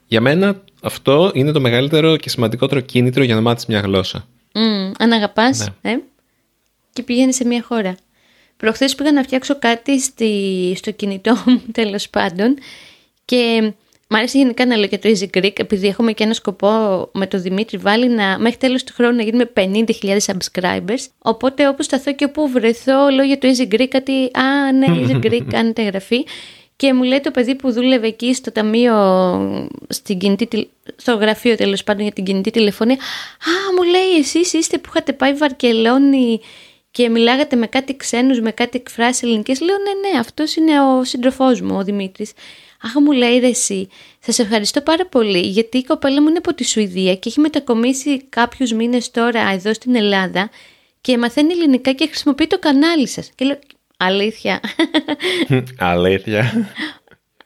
Για 0.08 0.22
μένα 0.22 0.64
αυτό 0.86 1.32
είναι 1.34 1.52
το 1.52 1.62
μεγαλύτερο 1.62 2.18
και 2.18 2.30
σημαντικότερο 2.30 2.80
κίνητρο 2.82 3.24
για 3.24 3.36
να 3.36 3.42
μάθεις 3.42 3.66
μια 3.66 3.80
γλώσσα. 3.80 4.28
Mm, 4.54 4.92
αν 5.00 5.12
αγαπάς 5.12 5.68
ναι. 5.82 5.92
ε, 5.92 6.00
και 6.94 7.04
πηγαίνεις 7.04 7.36
σε 7.36 7.46
μια 7.46 7.64
χώρα. 7.68 7.98
Προχθές 8.58 8.96
πήγα 8.96 9.12
να 9.12 9.24
φτιάξω 9.24 9.60
κάτι 9.60 10.00
στη, 10.00 10.74
στο 10.78 10.92
κινητό 10.92 11.36
μου 11.46 11.62
τέλος 11.72 12.10
πάντων 12.10 12.58
και 13.26 13.74
Μ' 14.08 14.16
αρέσει 14.16 14.38
γενικά 14.38 14.66
να 14.66 14.76
λέω 14.76 14.88
και 14.88 14.98
το 14.98 15.10
Easy 15.10 15.38
Greek, 15.38 15.60
επειδή 15.60 15.88
έχουμε 15.88 16.12
και 16.12 16.24
ένα 16.24 16.34
σκοπό 16.34 16.70
με 17.14 17.28
τον 17.28 17.42
Δημήτρη 17.42 17.78
Βάλη 17.78 18.08
να 18.08 18.40
μέχρι 18.40 18.58
τέλος 18.58 18.84
του 18.84 18.94
χρόνου 18.94 19.16
να 19.16 19.24
γίνουμε 19.24 19.52
50.000 19.54 20.18
subscribers. 20.26 21.06
Οπότε 21.18 21.68
όπου 21.68 21.84
σταθώ 21.84 22.14
και 22.14 22.26
όπου 22.26 22.50
βρεθώ, 22.50 23.10
λέω 23.10 23.26
για 23.26 23.38
το 23.38 23.48
Easy 23.48 23.74
Greek 23.74 23.88
κάτι, 23.88 24.12
α 24.34 24.72
ναι, 24.72 24.86
Easy 24.90 25.26
Greek, 25.26 25.46
κάνετε 25.56 25.82
εγγραφή. 25.82 26.26
Και 26.76 26.94
μου 26.94 27.04
λέει 27.04 27.20
το 27.20 27.32
παιδί 27.32 27.56
που 27.56 27.72
δούλευε 27.72 28.08
εκεί 28.08 28.34
στο 28.34 28.52
ταμείο, 28.52 28.96
στην 29.90 30.18
κινητή, 30.18 30.70
στο 30.96 31.16
γραφείο 31.16 31.56
τέλος 31.56 31.84
πάντων 31.84 32.04
για 32.04 32.12
την 32.12 32.24
κινητή 32.24 32.52
τηλεφωνία. 32.52 32.96
Α, 32.96 33.74
μου 33.78 33.84
λέει 33.84 34.20
εσείς 34.20 34.54
είστε 34.54 34.78
που 34.78 34.90
είχατε 34.90 35.14
πάει 35.14 35.34
Βαρκελόνη 35.34 36.40
και 36.92 37.10
μιλάγατε 37.10 37.56
με 37.56 37.68
κάτι 37.68 37.96
ξένους, 37.96 38.40
με 38.40 38.52
κάτι 38.52 38.78
εκφράσεις 38.78 39.24
ελληνικές, 39.24 39.62
λέω 39.62 39.76
ναι, 39.78 40.10
ναι, 40.10 40.20
αυτός 40.20 40.56
είναι 40.56 40.82
ο 40.82 41.04
σύντροφός 41.04 41.62
μου, 41.62 41.76
ο 41.78 41.84
Δημήτρης. 41.84 42.32
Αχ, 42.82 42.94
μου 42.94 43.12
λέει 43.12 43.40
ρε 43.40 43.48
εσύ, 43.48 43.90
σας 44.20 44.40
ευχαριστώ 44.40 44.82
πάρα 44.82 45.06
πολύ 45.06 45.40
γιατί 45.40 45.78
η 45.78 45.84
κοπέλα 45.84 46.22
μου 46.22 46.28
είναι 46.28 46.38
από 46.38 46.54
τη 46.54 46.64
Σουηδία 46.64 47.16
και 47.16 47.30
έχει 47.30 47.40
μετακομίσει 47.40 48.24
κάποιους 48.30 48.72
μήνες 48.72 49.12
τώρα 49.12 49.50
εδώ 49.52 49.74
στην 49.74 49.96
Ελλάδα 49.96 50.50
και 51.02 51.18
μαθαίνει 51.18 51.54
ελληνικά 51.54 51.92
και 51.92 52.08
χρησιμοποιεί 52.08 52.48
το 52.48 52.60
κανάλι 52.60 53.08
σας. 53.08 53.32
Και 53.36 53.46
λέω, 53.46 53.60
αλήθεια. 53.98 54.60
αλήθεια. 55.78 56.70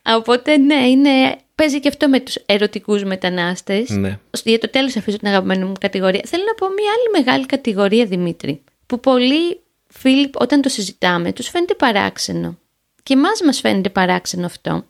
Οπότε 0.05 0.57
ναι, 0.57 0.87
είναι, 0.87 1.37
παίζει 1.55 1.79
και 1.79 1.87
αυτό 1.87 2.09
με 2.09 2.19
τους 2.19 2.35
ερωτικούς 2.35 3.03
μετανάστες. 3.03 3.89
Ναι. 3.89 4.19
Για 4.43 4.59
το 4.59 4.69
τέλος 4.69 4.95
αφήσω 4.95 5.17
την 5.17 5.27
αγαπημένη 5.27 5.63
μου 5.63 5.73
κατηγορία. 5.79 6.21
Θέλω 6.25 6.43
να 6.47 6.53
πω 6.53 6.73
μια 6.73 6.91
άλλη 6.97 7.23
μεγάλη 7.25 7.45
κατηγορία, 7.45 8.05
Δημήτρη, 8.05 8.63
που 8.85 8.99
πολλοί 8.99 9.59
φίλοι 9.87 10.29
όταν 10.33 10.61
το 10.61 10.69
συζητάμε 10.69 11.33
τους 11.33 11.49
φαίνεται 11.49 11.73
παράξενο. 11.73 12.57
Και 13.03 13.13
εμάς 13.13 13.41
μας 13.45 13.59
φαίνεται 13.59 13.89
παράξενο 13.89 14.45
αυτό. 14.45 14.85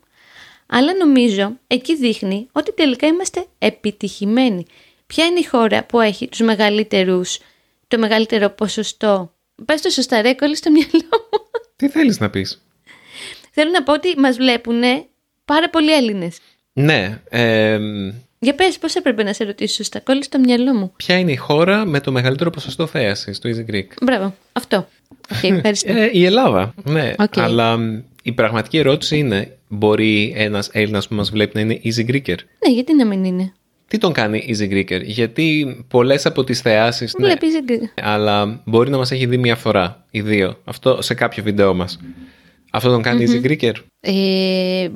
Αλλά 0.66 0.94
νομίζω 0.94 1.58
εκεί 1.66 1.96
δείχνει 1.96 2.48
ότι 2.52 2.72
τελικά 2.74 3.06
είμαστε 3.06 3.46
επιτυχημένοι. 3.58 4.66
Ποια 5.06 5.24
είναι 5.26 5.38
η 5.38 5.44
χώρα 5.44 5.84
που 5.84 6.00
έχει 6.00 6.28
τους 6.28 6.40
μεγαλύτερους, 6.40 7.38
το 7.88 7.98
μεγαλύτερο 7.98 8.50
ποσοστό. 8.50 9.34
Πες 9.64 9.80
το 9.80 9.90
σωστά 9.90 10.22
ρε, 10.22 10.34
στο 10.54 10.70
μυαλό 10.70 11.08
μου. 11.32 11.38
Τι 11.76 11.88
θέλεις 11.88 12.20
να 12.20 12.30
πεις; 12.30 12.62
Θέλω 13.50 13.70
να 13.70 13.82
πω 13.82 13.92
ότι 13.92 14.18
μας 14.18 14.36
βλέπουν 14.36 14.82
πάρα 15.44 15.70
πολλοί 15.70 15.94
Έλληνες. 15.94 16.38
Ναι. 16.72 17.20
Ε, 17.28 17.78
Για 18.38 18.54
πες, 18.54 18.78
πώς 18.78 18.94
έπρεπε 18.94 19.22
να 19.22 19.32
σε 19.32 19.44
ρωτήσω 19.44 19.74
σωστά, 19.74 20.00
κόλλησε 20.00 20.24
στο 20.24 20.38
μυαλό 20.38 20.74
μου. 20.74 20.92
Ποια 20.96 21.18
είναι 21.18 21.32
η 21.32 21.36
χώρα 21.36 21.84
με 21.84 22.00
το 22.00 22.12
μεγαλύτερο 22.12 22.50
ποσοστό 22.50 22.86
θέασης, 22.86 23.38
το 23.38 23.48
Easy 23.48 23.74
Greek; 23.74 23.86
Μπράβο, 24.02 24.34
αυτό. 24.52 24.88
Okay, 25.42 25.60
ε, 25.84 26.08
η 26.12 26.24
Ελλάδα, 26.24 26.74
ναι. 26.84 27.12
Okay. 27.16 27.40
Αλλά 27.40 27.78
η 28.22 28.32
πραγματική 28.32 28.78
ερώτηση 28.78 29.18
είναι, 29.18 29.56
μπορεί 29.68 30.32
ένας 30.36 30.68
Έλληνας 30.72 31.08
που 31.08 31.14
μας 31.14 31.30
βλέπει 31.30 31.52
να 31.54 31.60
είναι 31.60 31.80
Easy 31.84 32.10
Greeker; 32.10 32.36
Ναι, 32.66 32.72
γιατί 32.72 32.94
να 32.94 33.06
μην 33.06 33.24
είναι; 33.24 33.52
Τι 33.90 33.98
τον 33.98 34.12
κάνει 34.12 34.44
Easy 34.48 34.72
Greeker, 34.72 35.02
γιατί 35.02 35.76
πολλές 35.88 36.26
από 36.26 36.44
τις 36.44 36.60
θεάσεις... 36.60 37.14
Ναι, 37.14 37.26
Βλέπει 37.26 37.46
Easy 37.46 37.70
Greeker. 37.70 38.02
Αλλά 38.02 38.62
μπορεί 38.64 38.90
να 38.90 38.96
μας 38.96 39.10
έχει 39.10 39.26
δει 39.26 39.36
μία 39.36 39.56
φορά 39.56 40.04
ή 40.10 40.20
δύο. 40.20 40.56
Αυτό 40.64 41.02
σε 41.02 41.14
κάποιο 41.14 41.42
βίντεο 41.42 41.74
μας. 41.74 41.98
Αυτό 42.70 42.90
τον 42.90 43.02
κάνει 43.02 43.26
Easy 43.28 43.46
Greeker. 43.46 43.72
Ε, 44.00 44.88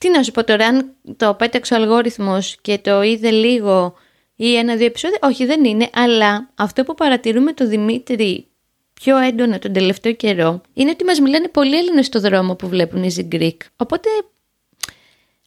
τι 0.00 0.10
να 0.10 0.22
σου 0.22 0.32
πω 0.32 0.44
τώρα, 0.44 0.66
αν 0.66 0.94
το 1.16 1.34
πέταξε 1.34 1.74
ο 1.74 1.76
αλγόριθμος 1.76 2.56
και 2.60 2.78
το 2.78 3.02
είδε 3.02 3.30
λίγο 3.30 3.94
ή 4.36 4.56
ένα-δύο 4.56 4.86
επεισόδια, 4.86 5.18
όχι 5.22 5.46
δεν 5.46 5.64
είναι, 5.64 5.90
αλλά 5.92 6.50
αυτό 6.54 6.84
που 6.84 6.94
παρατηρούμε 6.94 7.52
το 7.52 7.68
Δημήτρη 7.68 8.46
πιο 8.92 9.18
έντονα 9.18 9.58
τον 9.58 9.72
τελευταίο 9.72 10.12
καιρό 10.12 10.60
είναι 10.74 10.90
ότι 10.90 11.04
μας 11.04 11.20
μιλάνε 11.20 11.48
πολλοί 11.48 11.76
Έλληνες 11.76 12.06
στο 12.06 12.20
δρόμο 12.20 12.54
που 12.54 12.68
βλέπουν 12.68 13.04
Easy 13.04 13.34
Greek. 13.34 13.56
Οπότε 13.76 14.08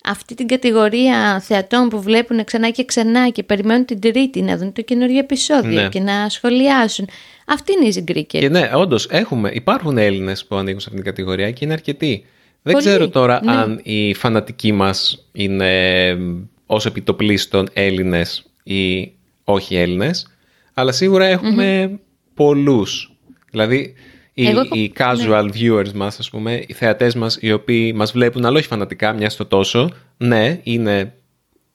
αυτή 0.03 0.35
την 0.35 0.47
κατηγορία 0.47 1.39
θεατών 1.39 1.89
που 1.89 2.01
βλέπουν 2.01 2.43
ξανά 2.43 2.69
και 2.69 2.85
ξανά 2.85 3.29
και 3.29 3.43
περιμένουν 3.43 3.85
την 3.85 3.99
τρίτη 3.99 4.41
να 4.41 4.57
δουν 4.57 4.73
το 4.73 4.81
καινούργιο 4.81 5.19
επεισόδιο 5.19 5.81
ναι. 5.81 5.89
και 5.89 5.99
να 5.99 6.29
σχολιάσουν. 6.29 7.07
Αυτή 7.45 7.73
είναι 7.73 7.87
η 7.87 7.93
Easy 7.95 8.11
Greek. 8.11 8.25
Και 8.27 8.49
ναι, 8.49 8.69
όντως 8.73 9.07
υπάρχουν 9.51 9.97
Έλληνες 9.97 10.45
που 10.45 10.55
ανοίγουν 10.55 10.79
σε 10.79 10.87
αυτήν 10.89 11.03
την 11.03 11.13
κατηγορία 11.13 11.51
και 11.51 11.65
είναι 11.65 11.73
αρκετοί. 11.73 12.25
Δεν 12.61 12.77
ξέρω 12.77 13.09
τώρα 13.09 13.39
ναι. 13.43 13.51
αν 13.51 13.79
οι 13.83 14.13
φανατικοί 14.13 14.71
μας 14.71 15.25
είναι 15.31 16.17
ως 16.65 16.85
επιτοπλίστων 16.85 17.69
Έλληνες 17.73 18.45
ή 18.63 19.11
όχι 19.43 19.75
Έλληνες, 19.75 20.27
αλλά 20.73 20.91
σίγουρα 20.91 21.25
έχουμε 21.25 21.89
mm-hmm. 21.91 21.99
πολλούς. 22.33 23.13
Δηλαδή, 23.51 23.93
οι, 24.43 24.81
οι 24.81 24.93
casual 24.97 25.43
ναι. 25.43 25.51
viewers 25.53 25.91
μας, 25.91 26.19
ας 26.19 26.29
πούμε, 26.29 26.63
οι 26.67 26.73
θεατές 26.73 27.15
μας, 27.15 27.37
οι 27.41 27.51
οποίοι 27.51 27.93
μας 27.95 28.11
βλέπουν, 28.11 28.45
αλλά 28.45 28.57
όχι 28.57 28.67
φανατικά, 28.67 29.13
μιας 29.13 29.33
στο 29.33 29.45
τόσο, 29.45 29.91
ναι, 30.17 30.59
είναι 30.63 31.13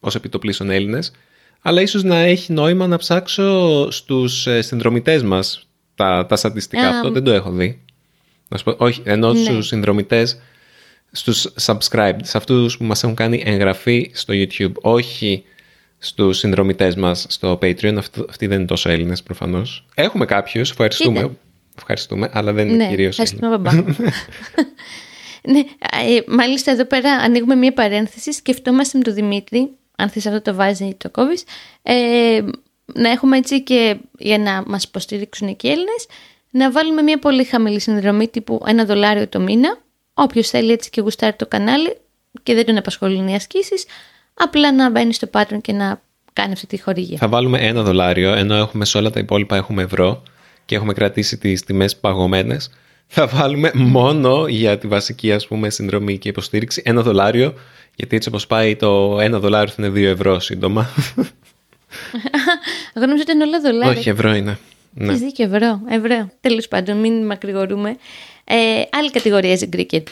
ως 0.01 0.15
επιτοπλίστων 0.15 0.71
Έλληνες, 0.71 1.13
αλλά 1.61 1.81
ίσως 1.81 2.03
να 2.03 2.17
έχει 2.17 2.53
νόημα 2.53 2.87
να 2.87 2.97
ψάξω 2.97 3.91
στους 3.91 4.47
ε, 4.47 4.63
συνδρομητές 4.63 5.23
μας 5.23 5.69
τα, 5.95 6.27
τα 6.27 6.37
στατιστικά. 6.37 6.89
Αυτό 6.89 7.11
δεν 7.11 7.25
το 7.25 7.33
έχω 7.33 7.51
δει. 7.51 7.83
Να 8.49 8.59
σου 8.59 8.65
πω, 8.65 8.75
όχι, 8.79 9.01
ενώ 9.05 9.33
ναι. 9.33 9.39
στους 9.39 9.67
συνδρομητές 9.67 10.39
στους 11.13 11.53
subscribe, 11.61 12.17
σε 12.23 12.37
αυτούς 12.37 12.77
που 12.77 12.85
μας 12.85 13.03
έχουν 13.03 13.15
κάνει 13.15 13.43
εγγραφή 13.47 14.11
στο 14.15 14.35
YouTube, 14.37 14.73
όχι 14.81 15.45
στους 15.99 16.39
συνδρομητές 16.39 16.95
μας 16.95 17.27
στο 17.29 17.59
Patreon. 17.63 17.99
αυτοί 18.29 18.47
δεν 18.47 18.59
είναι 18.59 18.67
τόσο 18.67 18.91
Έλληνες 18.91 19.23
προφανώς. 19.23 19.85
Έχουμε 19.95 20.25
κάποιους, 20.25 20.71
ευχαριστούμε. 20.71 21.31
Ευχαριστούμε, 21.77 22.31
αλλά 22.33 22.53
δεν 22.53 22.69
είναι 22.69 22.77
ναι, 22.77 22.89
κυρίως 22.89 23.19
Ευχαριστούμε, 23.19 23.59
μπαμπά. 23.59 23.73
ναι, 25.53 25.59
ε, 25.59 26.23
μάλιστα 26.27 26.71
εδώ 26.71 26.85
πέρα 26.85 27.13
ανοίγουμε 27.13 27.55
μία 27.55 27.73
παρένθεση. 27.73 28.33
Σκεφτόμαστε 28.33 28.99
με 28.99 29.05
τον 29.05 29.15
Δημήτρη, 29.15 29.71
αν 29.97 30.09
θες 30.09 30.27
αυτό 30.27 30.43
το 30.43 30.55
βάζει 30.55 30.85
ή 30.85 30.95
το 30.95 31.11
κόβεις, 31.11 31.45
ε, 31.83 32.41
να 32.95 33.11
έχουμε 33.11 33.37
έτσι 33.37 33.63
και 33.63 33.97
για 34.19 34.39
να 34.39 34.63
μας 34.67 34.85
υποστηρίξουν 34.85 35.57
και 35.57 35.69
οι 35.69 35.71
Έλληνες, 35.71 36.07
να 36.51 36.71
βάλουμε 36.71 37.03
μία 37.03 37.19
πολύ 37.19 37.45
χαμηλή 37.45 37.81
συνδρομή 37.81 38.29
τύπου 38.29 38.63
ένα 38.67 38.85
δολάριο 38.85 39.29
το 39.29 39.41
μήνα 39.41 39.79
Όποιος 40.15 40.49
θέλει 40.49 40.73
έτσι 40.73 40.91
και 40.91 41.01
γουστάρει 41.01 41.37
το 41.37 41.47
κανάλι 41.47 41.97
και 42.43 42.55
δεν 42.55 42.67
τον 42.67 42.77
απασχολούν 42.77 43.29
οι 43.29 43.35
ασκήσεις, 43.35 43.85
απλά 44.35 44.73
να 44.73 44.91
μπαίνει 44.91 45.13
στο 45.13 45.29
Patreon 45.33 45.59
και 45.61 45.73
να 45.73 46.01
κάνει 46.33 46.53
αυτή 46.53 46.67
τη 46.67 46.81
χορηγία. 46.81 47.19
Θα 47.19 47.29
βάλουμε 47.29 47.59
ένα 47.59 47.83
δολάριο, 47.83 48.33
ενώ 48.33 48.55
έχουμε 48.55 48.85
σε 48.85 48.99
όλα 48.99 49.11
τα 49.11 49.21
υπόλοιπα 49.21 49.57
έχουμε 49.57 49.83
ευρώ 49.83 50.23
και 50.65 50.75
έχουμε 50.75 50.93
κρατήσει 50.93 51.39
τις 51.39 51.65
τιμές 51.65 51.97
παγωμένες. 51.97 52.71
Θα 53.07 53.27
βάλουμε 53.27 53.71
μόνο 53.75 54.47
για 54.49 54.79
τη 54.79 54.87
βασική 54.87 55.33
ας 55.33 55.47
πούμε 55.47 55.71
συνδρομή 55.71 56.19
και 56.19 56.29
υποστήριξη 56.29 56.83
ένα 56.85 57.03
δολάριο, 57.03 57.55
γιατί 57.95 58.17
έτσι 58.17 58.29
όπως 58.29 58.47
πάει 58.47 58.77
το 58.77 59.19
ένα 59.21 59.39
δολάριο 59.39 59.73
θα 59.73 59.77
είναι 59.79 59.89
δύο 59.89 60.11
ευρώ 60.11 60.41
σύντομα. 60.41 60.89
Εγώ 62.95 63.07
νομίζω 63.07 63.23
ότι 63.23 63.33
είναι 63.33 63.45
όλα 63.45 63.61
δολάρια. 63.61 63.99
Όχι, 63.99 64.09
ευρώ 64.09 64.35
είναι. 64.35 64.59
Ναι. 64.95 65.13
Έχει 65.13 65.25
δίκιο, 65.25 65.45
ευρώ. 65.45 65.81
ευρώ. 65.89 66.31
Τέλος 66.41 66.69
πάντων, 66.69 67.01
μην 67.01 67.27
μακρηγορούμε. 67.27 67.97
Ε, 68.45 68.55
άλλη 68.91 69.11
κατηγορία 69.11 69.59
cricket. 69.73 70.03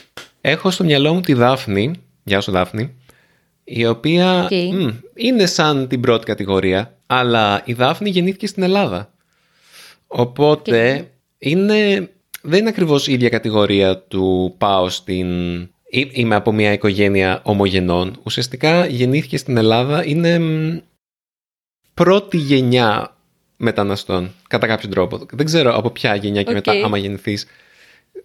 Έχω 0.40 0.70
στο 0.70 0.84
μυαλό 0.84 1.14
μου 1.14 1.20
τη 1.20 1.32
Δάφνη. 1.32 1.92
Γεια 2.24 2.40
σου, 2.40 2.50
Δάφνη. 2.50 2.94
Η 3.64 3.86
οποία 3.86 4.48
είναι 5.14 5.46
σαν 5.46 5.88
την 5.88 6.00
πρώτη 6.00 6.24
κατηγορία, 6.24 6.96
αλλά 7.06 7.62
η 7.64 7.72
Δάφνη 7.72 8.10
γεννήθηκε 8.10 8.46
στην 8.46 8.62
Ελλάδα. 8.62 9.12
Οπότε 10.14 11.08
είναι, 11.38 12.10
δεν 12.42 12.58
είναι 12.58 12.68
ακριβώς 12.68 13.06
η 13.06 13.12
ίδια 13.12 13.28
κατηγορία 13.28 13.98
του 13.98 14.54
πάω 14.58 14.88
στην... 14.88 15.26
Είμαι 16.12 16.34
από 16.34 16.52
μια 16.52 16.72
οικογένεια 16.72 17.40
ομογενών. 17.44 18.20
Ουσιαστικά 18.22 18.86
γεννήθηκε 18.86 19.36
στην 19.36 19.56
Ελλάδα, 19.56 20.04
είναι 20.06 20.40
πρώτη 21.94 22.36
γενιά 22.36 23.16
μεταναστών, 23.56 24.32
κατά 24.48 24.66
κάποιο 24.66 24.88
τρόπο. 24.88 25.26
Δεν 25.32 25.46
ξέρω 25.46 25.74
από 25.74 25.90
ποια 25.90 26.14
γενιά 26.14 26.42
και 26.42 26.52
μετά, 26.52 26.72
άμα 26.84 26.98
γεννηθείς 26.98 27.46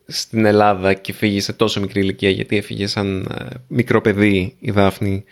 στην 0.08 0.46
Ελλάδα 0.46 0.94
και 0.94 1.14
φύγεις 1.14 1.44
σε 1.44 1.54
τόσο 1.54 1.80
μικρή 1.80 2.00
ηλικία, 2.00 2.30
γιατί 2.30 2.58
έφυγε 2.58 2.88
σαν 2.88 3.28
ε, 3.40 3.46
μικρό 3.68 4.02
παιδί 4.02 4.56
η 4.60 4.72
Δάφνη 4.72 5.24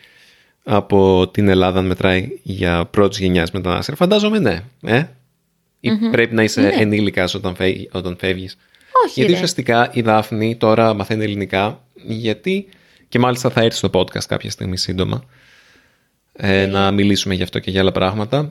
από 0.64 1.28
την 1.28 1.48
Ελλάδα, 1.48 1.80
αν 1.80 1.86
μετράει 1.86 2.40
για 2.44 2.86
πρώτης 2.86 3.20
γενιάς 3.20 3.52
μετανάστε. 3.52 3.96
Φαντάζομαι 3.96 4.40
ναι. 4.40 4.64
Ε; 4.82 5.04
Ή 5.90 6.10
πρέπει 6.12 6.36
να 6.36 6.44
είσαι 6.44 6.62
ναι. 6.62 6.76
ενήλικα 6.80 7.30
όταν, 7.36 7.56
φεύγει, 7.56 7.90
όταν 7.92 8.16
φεύγεις. 8.20 8.58
Όχι, 9.06 9.14
γιατί 9.20 9.34
ουσιαστικά 9.34 9.90
η 9.94 10.02
Δάφνη 10.02 10.56
τώρα 10.56 10.94
μαθαίνει 10.94 11.24
ελληνικά, 11.24 11.84
γιατί 11.94 12.68
και 13.10 13.20
μάλιστα 13.20 13.50
θα 13.50 13.62
έρθει 13.62 13.78
στο 13.78 13.90
podcast 13.94 14.24
κάποια 14.28 14.50
στιγμή 14.50 14.78
σύντομα 14.78 15.24
ε, 16.34 16.66
να 16.66 16.92
μιλήσουμε 16.92 17.34
γι' 17.34 17.44
αυτό 17.44 17.60
και 17.60 17.72
για 17.72 17.82
άλλα 17.82 17.92
πράγματα. 17.92 18.50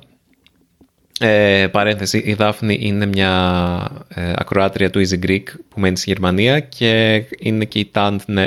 Ε, 1.21 1.67
παρένθεση, 1.71 2.19
η 2.19 2.35
Δάφνη 2.35 2.79
είναι 2.81 3.07
μια 3.07 4.05
ε, 4.09 4.33
ακροάτρια 4.37 4.91
του 4.91 5.07
Easy 5.07 5.25
Greek 5.27 5.43
που 5.69 5.81
μένει 5.81 5.97
στη 5.97 6.11
Γερμανία 6.11 6.61
και 6.61 7.25
είναι 7.39 7.65
και 7.65 7.79
η, 7.79 7.91
tandem, 7.95 8.47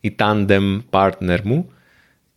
η 0.00 0.16
tandem 0.18 0.80
partner 0.90 1.38
μου 1.42 1.70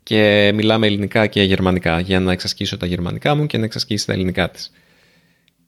και 0.03 0.51
μιλάμε 0.53 0.87
ελληνικά 0.87 1.27
και 1.27 1.41
γερμανικά 1.41 1.99
για 1.99 2.19
να 2.19 2.31
εξασκήσω 2.31 2.77
τα 2.77 2.85
γερμανικά 2.85 3.35
μου 3.35 3.45
και 3.45 3.57
να 3.57 3.65
εξασκήσει 3.65 4.05
τα 4.05 4.13
ελληνικά 4.13 4.49
της. 4.49 4.71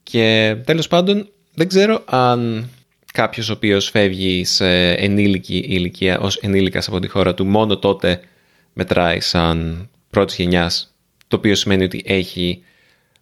Και 0.02 0.56
τέλος 0.64 0.88
πάντων 0.88 1.28
δεν 1.54 1.68
ξέρω 1.68 2.02
αν 2.04 2.68
κάποιος 3.12 3.48
ο 3.48 3.52
οποίος 3.52 3.90
φεύγει 3.90 4.44
σε 4.44 4.90
ενήλικη 4.92 5.56
ηλικία 5.56 6.18
ως 6.18 6.36
ενήλικας 6.36 6.88
από 6.88 7.00
τη 7.00 7.08
χώρα 7.08 7.34
του 7.34 7.46
μόνο 7.46 7.78
τότε 7.78 8.20
μετράει 8.72 9.20
σαν 9.20 9.88
πρώτης 10.10 10.36
γενιάς 10.36 10.94
το 11.28 11.36
οποίο 11.36 11.54
σημαίνει 11.54 11.84
ότι 11.84 12.02
έχει 12.06 12.62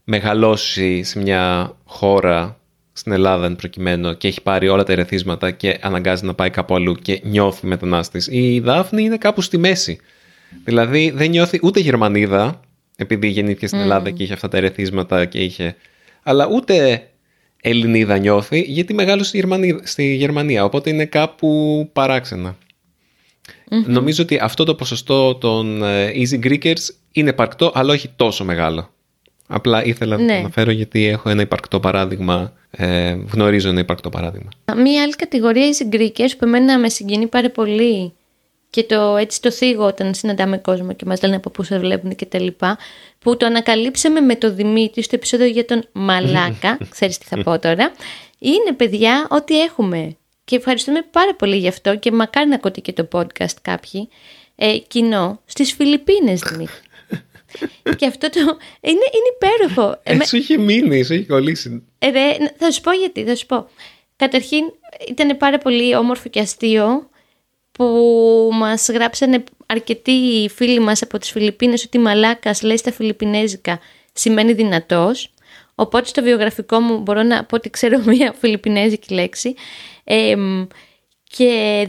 μεγαλώσει 0.05 1.03
σε 1.03 1.19
μια 1.19 1.75
χώρα 1.85 2.61
στην 2.93 3.13
Ελλάδα 3.13 3.47
εν 3.47 3.57
προκειμένου 3.57 4.17
και 4.17 4.29
έχει 4.29 4.43
πάρει 4.43 4.69
όλα 4.69 4.85
τα 4.85 4.93
ερεθίσματα 4.93 5.51
και 5.51 5.79
αναγκάζει 5.81 6.25
να 6.25 6.35
πάει 6.35 6.51
κάπου 6.51 6.75
αλλού 6.75 6.95
και 6.95 7.21
νιώθει 7.25 7.67
μετανάστης. 7.67 8.29
Η 8.31 8.61
Δάφνη 8.61 9.03
είναι 9.03 9.17
κάπου 9.17 9.41
στη 9.41 9.59
μέση. 9.59 10.01
Δηλαδή 10.65 11.11
δεν 11.11 11.31
νιώθει 11.31 11.61
ούτε 11.63 11.81
Γερμανίδα, 11.81 12.61
επειδή 12.97 13.29
γεννήθηκε 13.29 13.67
στην 13.67 13.79
Ελλάδα 13.79 14.11
και 14.11 14.23
είχε 14.23 14.33
αυτά 14.33 14.49
τα 14.49 14.57
ερεθίσματα 14.57 15.25
και 15.25 15.39
είχε... 15.39 15.77
Αλλά 16.23 16.49
ούτε 16.53 17.05
Ελληνίδα 17.63 18.19
νιώθει, 18.19 18.61
γιατί 18.61 18.95
μεγάλωσε 18.95 19.29
στη 19.29 19.37
Γερμανία, 19.37 19.81
στη 19.83 20.15
Γερμανία 20.15 20.65
οπότε 20.65 20.91
είναι 20.91 21.05
κάπου 21.05 21.89
παράξενα. 21.93 22.57
Νομίζω 23.87 24.23
ότι 24.23 24.39
αυτό 24.43 24.65
το 24.65 24.75
ποσοστό 24.75 25.35
των 25.35 25.83
ε, 25.83 26.13
Easy 26.15 26.45
Greekers 26.45 26.89
είναι 27.13 27.31
υπαρκτό, 27.31 27.73
αλλά 27.75 27.93
όχι 27.93 28.11
τόσο 28.17 28.45
μεγάλο. 28.45 28.91
Απλά 29.47 29.85
ήθελα 29.85 30.17
να 30.17 30.27
το 30.27 30.33
ναι. 30.33 30.39
αναφέρω 30.39 30.71
γιατί 30.71 31.05
έχω 31.05 31.29
ένα 31.29 31.43
υπαρκτό 31.43 31.81
παράδειγμα, 31.81 32.53
ε, 32.71 33.17
γνωρίζω 33.33 33.69
ένα 33.69 33.81
υπαρκτό 33.81 34.09
παράδειγμα. 34.09 34.49
Μία 34.77 35.03
άλλη 35.03 35.13
κατηγορία 35.13 35.67
Easy 35.69 35.95
Greekers 35.95 36.31
που 36.39 36.45
εμένα 36.45 36.79
με 36.79 36.89
συγκινεί 36.89 37.27
πάρα 37.27 37.51
πολύ 37.51 38.13
και 38.71 38.85
το, 38.85 39.17
έτσι 39.17 39.41
το 39.41 39.51
θίγω 39.51 39.85
όταν 39.85 40.15
συναντάμε 40.15 40.59
κόσμο 40.59 40.93
και 40.93 41.05
μας 41.07 41.23
λένε 41.23 41.37
από 41.37 41.51
πού 41.51 41.63
σε 41.63 41.79
βλέπουν 41.79 42.15
και 42.15 42.27
τα 42.27 42.41
λοιπά, 42.41 42.79
που 43.19 43.37
το 43.37 43.47
ανακαλύψαμε 43.47 44.21
με 44.21 44.37
το 44.37 44.53
Δημήτρη 44.53 45.03
στο 45.03 45.17
επεισόδιο 45.17 45.47
για 45.47 45.65
τον 45.65 45.85
Μαλάκα, 45.93 46.79
ξέρεις 46.95 47.19
τι 47.19 47.27
θα 47.27 47.43
πω 47.43 47.59
τώρα, 47.59 47.93
είναι 48.39 48.73
παιδιά 48.77 49.27
ότι 49.31 49.61
έχουμε 49.61 50.17
και 50.45 50.57
ευχαριστούμε 50.57 51.03
πάρα 51.11 51.35
πολύ 51.35 51.57
γι' 51.57 51.69
αυτό 51.69 51.97
και 51.97 52.13
μακάρι 52.13 52.49
να 52.49 52.55
ακούτε 52.55 52.81
και 52.81 52.93
το 52.93 53.09
podcast 53.13 53.55
κάποιοι, 53.63 54.09
ε, 54.57 54.79
κοινό 54.79 55.41
στις 55.45 55.73
Φιλιππίνες 55.73 56.41
Δημήτρη. 56.41 56.75
και 57.99 58.07
αυτό 58.07 58.31
το. 58.31 58.41
Είναι, 58.81 59.07
είναι 59.13 59.31
υπέροχο. 59.37 60.01
Έτσι 60.03 60.29
σου 60.29 60.37
είχε 60.37 60.59
μείνει, 60.59 61.03
σου 61.03 61.15
είχε 61.15 61.25
κολλήσει. 61.25 61.83
Ε, 61.99 62.11
ρε, 62.11 62.37
θα 62.57 62.71
σου 62.71 62.81
πω 62.81 62.91
γιατί, 62.93 63.25
θα 63.25 63.35
σου 63.35 63.47
πω. 63.47 63.69
Καταρχήν 64.17 64.65
ήταν 65.09 65.37
πάρα 65.37 65.59
πολύ 65.59 65.97
όμορφο 65.97 66.29
και 66.29 66.41
αστείο 66.41 67.10
που 67.81 68.51
μας 68.53 68.89
γράψανε 68.89 69.45
αρκετοί 69.67 70.51
φίλοι 70.55 70.81
μας 70.81 71.03
από 71.03 71.19
τις 71.19 71.31
Φιλιππίνες 71.31 71.85
ότι 71.85 71.99
μαλάκας 71.99 72.63
λέει 72.63 72.77
στα 72.77 72.93
φιλιππινέζικα 72.93 73.81
σημαίνει 74.13 74.53
δυνατός. 74.53 75.33
Οπότε 75.75 76.07
στο 76.07 76.23
βιογραφικό 76.23 76.81
μου 76.81 76.99
μπορώ 76.99 77.23
να 77.23 77.45
πω 77.45 77.57
ότι 77.57 77.71
ξέρω 77.71 78.03
μία 78.11 78.35
φιλιππινέζικη 78.39 79.15
λέξη. 79.15 79.55
και 81.25 81.89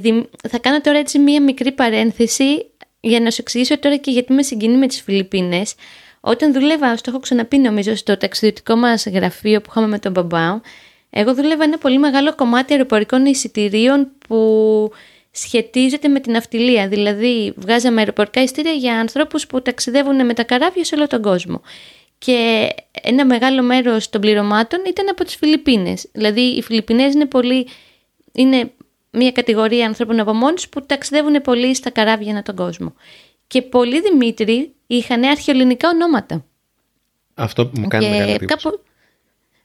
θα 0.49 0.59
κάνω 0.59 0.81
τώρα 0.81 0.97
έτσι 0.97 1.19
μία 1.19 1.41
μικρή 1.41 1.71
παρένθεση 1.71 2.65
για 2.99 3.19
να 3.19 3.31
σου 3.31 3.41
εξηγήσω 3.41 3.79
τώρα 3.79 3.95
και 3.95 4.11
γιατί 4.11 4.33
με 4.33 4.43
συγκινεί 4.43 4.77
με 4.77 4.87
τις 4.87 5.01
Φιλιππίνες. 5.01 5.75
Όταν 6.19 6.53
δούλευα, 6.53 6.95
το 6.95 7.01
έχω 7.07 7.19
ξαναπεί 7.19 7.57
νομίζω, 7.57 7.95
στο 7.95 8.17
ταξιδιωτικό 8.17 8.75
μας 8.75 9.05
γραφείο 9.05 9.61
που 9.61 9.67
είχαμε 9.69 9.87
με 9.87 9.99
τον 9.99 10.11
μπαμπά, 10.11 10.59
εγώ 11.09 11.33
δούλευα 11.35 11.63
ένα 11.63 11.77
πολύ 11.77 11.97
μεγάλο 11.97 12.35
κομμάτι 12.35 12.73
αεροπορικών 12.73 13.25
εισιτηρίων 13.25 14.11
που 14.27 14.91
σχετίζεται 15.31 16.07
με 16.07 16.19
την 16.19 16.35
αυτιλία. 16.35 16.87
Δηλαδή, 16.87 17.53
βγάζαμε 17.55 17.99
αεροπορικά 17.99 18.41
εισιτήρια 18.41 18.71
για 18.71 18.99
ανθρώπους 18.99 19.47
που 19.47 19.61
ταξιδεύουν 19.61 20.25
με 20.25 20.33
τα 20.33 20.43
καράβια 20.43 20.83
σε 20.83 20.95
όλο 20.95 21.07
τον 21.07 21.21
κόσμο. 21.21 21.61
Και 22.17 22.69
ένα 23.01 23.25
μεγάλο 23.25 23.61
μέρος 23.61 24.09
των 24.09 24.21
πληρωμάτων 24.21 24.79
ήταν 24.87 25.09
από 25.09 25.23
τις 25.23 25.35
Φιλιππίνες. 25.35 26.09
Δηλαδή, 26.11 26.41
οι 26.41 26.61
Φιλιππινές 26.61 27.13
είναι 27.13 27.25
πολύ... 27.25 27.67
Είναι 28.31 28.71
μια 29.11 29.31
κατηγορία 29.31 29.85
ανθρώπων 29.85 30.19
από 30.19 30.33
μόνους 30.33 30.69
που 30.69 30.85
ταξιδεύουν 30.85 31.41
πολύ 31.41 31.75
στα 31.75 31.89
καράβια 31.89 32.31
ανά 32.31 32.41
τον 32.41 32.55
κόσμο. 32.55 32.93
Και 33.47 33.61
πολλοί 33.61 34.01
Δημήτρη 34.01 34.73
είχαν 34.87 35.23
αρχαιολινικά 35.23 35.89
ονόματα. 35.89 36.45
Αυτό 37.33 37.67
που 37.67 37.79
μου 37.79 37.87
κάνει 37.87 38.05
και 38.05 38.11
μεγάλη 38.11 38.37
κάπου... 38.37 38.79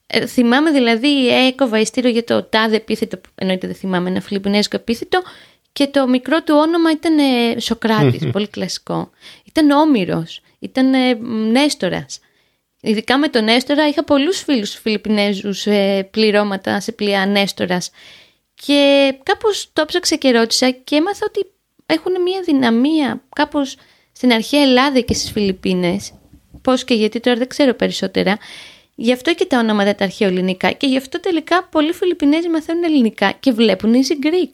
Ε, 0.07 0.27
θυμάμαι 0.27 0.71
δηλαδή, 0.71 1.29
έκοβα 1.47 1.81
ειστήριο 1.81 2.11
για 2.11 2.25
το 2.25 2.43
τάδε 2.43 2.77
επίθετο, 2.77 3.21
εννοείται 3.35 3.67
δεν 3.67 3.77
θυμάμαι, 3.77 4.11
ένα 4.11 4.21
φιλιππινέζικο 4.21 4.77
επίθετο 4.77 5.23
και 5.77 5.87
το 5.87 6.07
μικρό 6.07 6.43
του 6.43 6.55
όνομα 6.57 6.91
ήταν 6.91 7.19
ε, 7.19 7.61
Σοκράτης, 7.61 8.31
πολύ 8.33 8.49
κλασικό. 8.49 9.11
Ήταν 9.45 9.71
Όμηρος, 9.71 10.41
ήταν 10.59 10.95
ε, 10.95 11.15
Νέστορας. 11.51 12.21
Ειδικά 12.81 13.19
με 13.19 13.29
τον 13.29 13.45
Νέστορα 13.45 13.89
είχα 13.89 14.05
πολλούς 14.05 14.43
φίλους 14.43 14.75
Φιλιππινέζους 14.75 15.67
ε, 15.67 16.09
πληρώματα 16.11 16.81
σε 16.81 16.93
πλοία 16.93 17.27
Νέστορας. 17.27 17.91
Και 18.55 19.13
κάπως 19.23 19.71
το 19.73 19.85
ψάξα 19.85 20.17
και 20.17 20.31
ρώτησα 20.31 20.71
και 20.71 20.97
έμαθα 20.97 21.27
ότι 21.29 21.47
έχουν 21.87 22.23
μια 22.23 22.41
δυναμία 22.45 23.23
κάπως 23.35 23.77
στην 24.13 24.33
αρχαία 24.33 24.63
Ελλάδα 24.63 25.01
και 25.01 25.15
στις 25.15 25.31
Φιλιππίνες. 25.31 26.13
Πώς 26.63 26.85
και 26.85 26.95
γιατί 26.95 27.21
τώρα 27.21 27.37
δεν 27.37 27.49
ξέρω 27.49 27.75
περισσότερα. 27.75 28.39
Γι' 28.95 29.13
αυτό 29.13 29.35
και 29.35 29.45
τα 29.45 29.59
ονόματα 29.59 29.95
τα 29.95 30.05
αρχαιοελληνικά 30.05 30.73
και 30.73 30.87
γι' 30.87 30.97
αυτό 30.97 31.21
τελικά 31.21 31.65
πολλοί 31.65 31.93
Φιλιππινέζοι 31.93 32.49
μαθαίνουν 32.49 32.85
ελληνικά 32.85 33.33
και 33.41 33.53
βλέπουν 33.53 33.93
Easy 33.95 34.27
Greek 34.27 34.51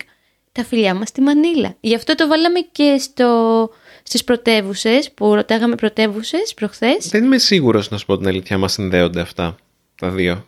τα 0.53 0.65
φιλιά 0.65 0.95
μας 0.95 1.09
στη 1.09 1.21
Μανίλα. 1.21 1.77
Γι' 1.81 1.95
αυτό 1.95 2.15
το 2.15 2.27
βάλαμε 2.29 2.59
και 2.73 2.97
στο, 2.99 3.71
στις 4.03 4.25
πρωτεύουσες 4.25 5.11
που 5.11 5.35
ρωτάγαμε 5.35 5.75
πρωτεύουσες 5.75 6.55
προχθές. 6.55 7.09
Δεν 7.09 7.25
είμαι 7.25 7.39
σίγουρος 7.39 7.91
να 7.91 7.99
σου 7.99 8.07
πω 8.07 8.19
την 8.19 8.27
αλήθεια 8.27 8.59
μας 8.59 8.73
συνδέονται 8.73 9.21
αυτά 9.21 9.57
τα 9.95 10.09
δύο. 10.11 10.45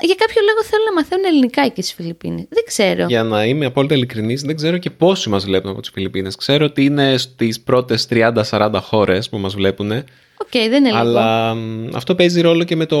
Για 0.00 0.14
κάποιο 0.14 0.42
λόγο 0.48 0.64
θέλω 0.64 0.82
να 0.84 0.92
μαθαίνουν 0.92 1.24
ελληνικά 1.24 1.68
και 1.68 1.82
στις 1.82 1.94
Φιλιππίνες. 1.94 2.46
Δεν 2.48 2.64
ξέρω. 2.66 3.04
Για 3.08 3.22
να 3.22 3.44
είμαι 3.44 3.66
απόλυτα 3.66 3.94
ειλικρινής, 3.94 4.42
δεν 4.42 4.56
ξέρω 4.56 4.78
και 4.78 4.90
πόσοι 4.90 5.28
μας 5.28 5.44
βλέπουν 5.44 5.70
από 5.70 5.80
τις 5.80 5.90
Φιλιππίνες. 5.90 6.36
Ξέρω 6.36 6.64
ότι 6.64 6.84
είναι 6.84 7.16
στις 7.16 7.60
πρώτες 7.60 8.06
30-40 8.10 8.78
χώρες 8.82 9.28
που 9.28 9.38
μας 9.38 9.54
βλέπουν. 9.54 9.90
Ok, 9.90 10.02
okay, 10.52 10.66
δεν 10.68 10.84
είναι 10.84 10.98
Αλλά 10.98 11.56
αυτό 11.94 12.14
παίζει 12.14 12.40
ρόλο 12.40 12.64
και 12.64 12.76
με 12.76 12.86
το 12.86 12.98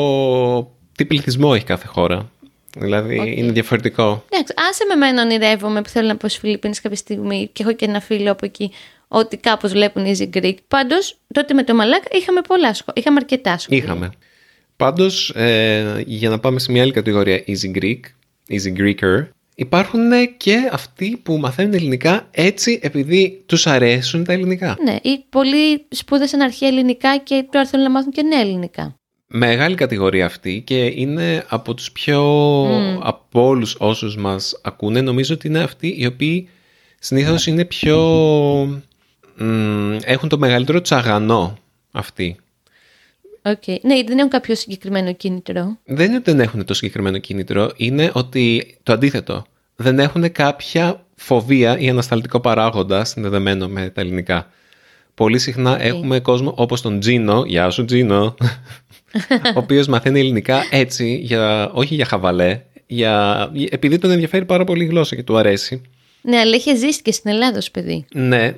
τι 0.96 1.04
πληθυσμό 1.04 1.52
έχει 1.54 1.64
κάθε 1.64 1.86
χώρα. 1.86 2.30
Δηλαδή 2.76 3.20
okay. 3.22 3.36
είναι 3.36 3.52
διαφορετικό. 3.52 4.24
Εντάξει, 4.28 4.54
άσε 4.70 4.84
με 4.88 4.94
μένα 4.94 5.22
ονειρεύομαι 5.22 5.82
που 5.82 5.88
θέλω 5.88 6.08
να 6.08 6.16
πω 6.16 6.28
στις 6.28 6.38
Φιλιππίνες 6.38 6.80
κάποια 6.80 6.96
στιγμή 6.96 7.50
και 7.52 7.62
έχω 7.62 7.72
και 7.72 7.84
ένα 7.84 8.00
φίλο 8.00 8.30
από 8.30 8.44
εκεί 8.44 8.72
ότι 9.08 9.36
κάπως 9.36 9.72
βλέπουν 9.72 10.04
Easy 10.06 10.28
Greek. 10.36 10.54
Πάντως, 10.68 11.16
τότε 11.34 11.54
με 11.54 11.64
το 11.64 11.74
μαλάκα 11.74 12.02
είχαμε 12.12 12.40
πολλά 12.40 12.74
σχόλια. 12.74 12.94
Είχαμε 12.94 13.16
αρκετά 13.20 13.58
σχόλια. 13.58 13.84
Είχαμε. 13.84 14.10
Πάντως, 14.76 15.30
ε, 15.30 16.02
για 16.06 16.28
να 16.28 16.38
πάμε 16.38 16.58
σε 16.58 16.72
μια 16.72 16.82
άλλη 16.82 16.92
κατηγορία 16.92 17.44
Easy 17.46 17.76
Greek, 17.78 18.00
Easy 18.48 18.78
Greeker, 18.78 19.28
υπάρχουν 19.54 20.10
και 20.36 20.68
αυτοί 20.72 21.20
που 21.22 21.36
μαθαίνουν 21.36 21.74
ελληνικά 21.74 22.28
έτσι 22.30 22.78
επειδή 22.82 23.42
τους 23.46 23.66
αρέσουν 23.66 24.24
τα 24.24 24.32
ελληνικά. 24.32 24.76
Ναι, 24.84 24.96
ή 25.02 25.24
πολλοί 25.28 25.86
σπούδασαν 25.88 26.40
αρχαία 26.40 26.68
ελληνικά 26.68 27.16
και 27.18 27.46
τώρα 27.50 27.66
θέλουν 27.66 27.84
να 27.84 27.90
μάθουν 27.90 28.12
και 28.12 28.22
νέα 28.22 28.40
ελληνικά 28.40 28.97
μεγάλη 29.28 29.74
κατηγορία 29.74 30.26
αυτή 30.26 30.62
και 30.66 30.84
είναι 30.84 31.44
από 31.48 31.74
τους 31.74 31.92
πιο 31.92 32.22
mm. 32.64 33.00
από 33.02 33.46
όλους 33.46 33.76
όσους 33.78 34.16
μας 34.16 34.60
ακούνε 34.62 35.00
νομίζω 35.00 35.34
ότι 35.34 35.46
είναι 35.46 35.62
αυτοί 35.62 35.94
οι 35.98 36.06
οποίοι 36.06 36.48
συνήθως 36.98 37.46
είναι 37.46 37.64
πιο 37.64 37.98
έχουν 40.04 40.28
το 40.28 40.38
μεγαλύτερο 40.38 40.80
τσαγανό 40.80 41.58
αυτοί 41.90 42.36
Okay. 43.42 43.76
Ναι, 43.82 44.02
δεν 44.02 44.18
έχουν 44.18 44.30
κάποιο 44.30 44.54
συγκεκριμένο 44.54 45.12
κίνητρο. 45.12 45.78
Δεν 45.84 46.06
είναι 46.06 46.16
ότι 46.16 46.30
δεν 46.30 46.40
έχουν 46.40 46.64
το 46.64 46.74
συγκεκριμένο 46.74 47.18
κίνητρο, 47.18 47.72
είναι 47.76 48.10
ότι 48.14 48.76
το 48.82 48.92
αντίθετο. 48.92 49.46
Δεν 49.76 49.98
έχουν 49.98 50.32
κάποια 50.32 51.04
φοβία 51.14 51.78
ή 51.78 51.88
ανασταλτικό 51.88 52.40
παράγοντα 52.40 53.04
συνδεδεμένο 53.04 53.68
με 53.68 53.90
τα 53.90 54.00
ελληνικά. 54.00 54.50
Πολύ 55.18 55.38
συχνά 55.38 55.82
έχουμε 55.82 56.20
κόσμο 56.20 56.52
όπως 56.56 56.80
τον 56.80 57.00
Τζίνο, 57.00 57.44
γεια 57.46 57.70
σου 57.70 57.84
Τζίνο, 57.84 58.34
ο 59.56 59.58
οποίος 59.58 59.86
μαθαίνει 59.86 60.20
ελληνικά 60.20 60.62
έτσι, 60.70 61.18
για, 61.22 61.70
όχι 61.72 61.94
για 61.94 62.04
χαβαλέ, 62.04 62.60
για, 62.86 63.50
επειδή 63.70 63.98
τον 63.98 64.10
ενδιαφέρει 64.10 64.44
πάρα 64.44 64.64
πολύ 64.64 64.84
η 64.84 64.86
γλώσσα 64.86 65.16
και 65.16 65.22
του 65.22 65.36
αρέσει. 65.36 65.82
Ναι, 66.22 66.38
αλλά 66.38 66.56
είχε 66.56 66.76
ζήσει 66.76 67.02
και 67.02 67.12
στην 67.12 67.30
Ελλάδα 67.30 67.58
ως 67.58 67.70
παιδί. 67.70 68.04
Ναι. 68.12 68.54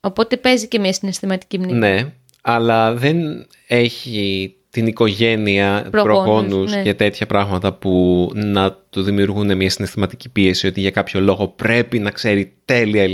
Οπότε 0.00 0.36
παίζει 0.36 0.68
και 0.68 0.78
μια 0.78 0.92
συναισθηματική 0.92 1.58
μνήμη. 1.58 1.78
Ναι, 1.78 2.12
αλλά 2.42 2.94
δεν 2.94 3.46
έχει 3.66 4.54
την 4.70 4.86
οικογένεια, 4.86 5.88
προγόνους, 5.90 6.72
ναι. 6.74 6.82
και 6.82 6.94
τέτοια 6.94 7.26
πράγματα 7.26 7.72
που 7.72 8.30
να 8.34 8.72
του 8.90 9.02
δημιουργούν 9.02 9.56
μια 9.56 9.70
συναισθηματική 9.70 10.28
πίεση 10.28 10.66
ότι 10.66 10.80
για 10.80 10.90
κάποιο 10.90 11.20
λόγο 11.20 11.48
πρέπει 11.48 11.98
να 11.98 12.10
ξέρει 12.10 12.52
τέλεια 12.64 13.04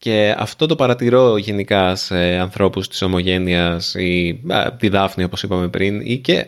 και 0.00 0.34
αυτό 0.38 0.66
το 0.66 0.76
παρατηρώ 0.76 1.36
γενικά 1.36 1.94
σε 1.94 2.16
ανθρώπους 2.16 2.88
της 2.88 3.02
ομογένειας 3.02 3.94
ή 3.94 4.40
τη 4.78 4.88
Δάφνη 4.88 5.24
όπως 5.24 5.42
είπαμε 5.42 5.68
πριν 5.68 6.00
ή 6.00 6.18
και 6.18 6.46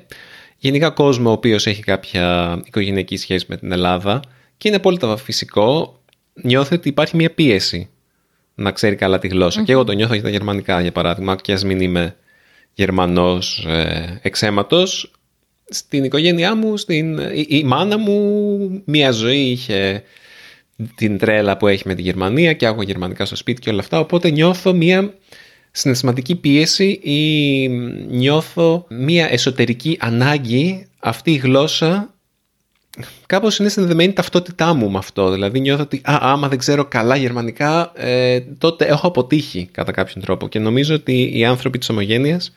γενικά 0.57 0.91
κόσμο 0.91 1.29
ο 1.29 1.33
οποίος 1.33 1.67
έχει 1.67 1.83
κάποια 1.83 2.59
οικογενειακή 2.65 3.17
σχέση 3.17 3.47
με 3.49 3.57
την 3.57 3.73
Ελλάδα 3.73 4.21
και 4.59 4.69
είναι 4.69 4.79
πολύ 4.79 4.99
φυσικό 5.17 6.01
νιώθει 6.43 6.75
ότι 6.75 6.89
υπάρχει 6.89 7.17
μια 7.17 7.31
πίεση 7.31 7.89
να 8.55 8.71
ξέρει 8.71 8.97
καλά 8.97 9.19
τη 9.19 9.29
γλώσσα. 9.29 9.63
Και 9.63 9.73
εγώ 9.73 9.85
το 9.85 9.93
νιώθω 9.93 10.15
για 10.15 10.23
τα 10.23 10.29
γερμανικά 10.31 10.81
για 10.81 10.93
παράδειγμα 10.93 11.37
και 11.37 11.53
ας 11.53 11.65
μην 11.65 11.81
είμαι 11.81 12.17
Γερμανός 12.73 13.67
ε, 13.69 14.21
εξαίματος. 14.23 15.13
Στην 15.65 16.05
οικογένειά 16.05 16.57
μου, 16.57 16.77
στην, 16.77 17.19
η, 17.19 17.47
η 17.49 17.65
μάνα 17.65 17.99
μου 17.99 18.83
μια 18.85 19.11
ζωή 19.11 19.51
είχε 19.51 20.03
την 20.95 21.19
τρέλα 21.19 21.57
που 21.57 21.67
έχει 21.67 21.83
με 21.87 21.95
τη 21.95 22.03
Γερμανία 22.03 22.53
και 22.53 22.67
άκουγα 22.67 22.85
γερμανικά 22.85 23.25
στο 23.25 23.37
σπίτι 23.37 23.61
και 23.61 23.71
όλα 23.71 23.81
αυτά, 23.81 23.99
οπότε 23.99 24.31
νιώθω 24.31 24.73
μία 24.73 25.15
συναισθηματική 25.71 26.35
πίεση 26.35 27.01
ή 27.03 27.69
νιώθω 28.09 28.87
μία 28.89 29.33
εσωτερική 29.33 29.97
ανάγκη 30.01 30.87
αυτή 30.99 31.33
η 31.33 31.37
γλώσσα 31.37 32.15
κάπως 33.27 33.59
είναι 33.59 33.69
συνδεδεμένη 33.69 34.13
ταυτότητά 34.13 34.75
μου 34.75 34.91
με 34.91 34.99
αυτό. 34.99 35.31
Δηλαδή 35.31 35.61
νιώθω 35.61 35.83
ότι 35.83 36.01
α, 36.05 36.19
άμα 36.21 36.49
δεν 36.49 36.59
ξέρω 36.59 36.85
καλά 36.85 37.17
γερμανικά 37.17 37.93
ε, 37.95 38.41
τότε 38.41 38.85
έχω 38.85 39.07
αποτύχει 39.07 39.69
κατά 39.73 39.93
κάποιον 39.93 40.25
τρόπο 40.25 40.49
και 40.49 40.59
νομίζω 40.59 40.95
ότι 40.95 41.39
οι 41.39 41.45
άνθρωποι 41.45 41.79
της 41.79 41.89
ομογένειας 41.89 42.57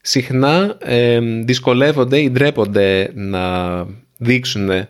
συχνά 0.00 0.76
ε, 0.80 1.20
δυσκολεύονται 1.20 2.18
ή 2.18 2.30
ντρέπονται 2.30 3.10
να 3.14 3.86
δείξουν 4.16 4.88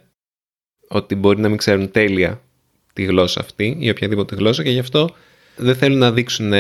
ότι 0.89 1.15
μπορεί 1.15 1.41
να 1.41 1.49
μην 1.49 1.57
ξέρουν 1.57 1.91
τέλεια 1.91 2.41
τη 2.93 3.05
γλώσσα 3.05 3.41
αυτή 3.41 3.77
ή 3.81 3.91
οποιαδήποτε 3.91 4.35
γλώσσα 4.35 4.63
και 4.63 4.71
γι' 4.71 4.79
αυτό 4.79 5.09
δεν 5.57 5.75
θέλουν 5.75 5.99
να 5.99 6.13
δείξουν 6.13 6.53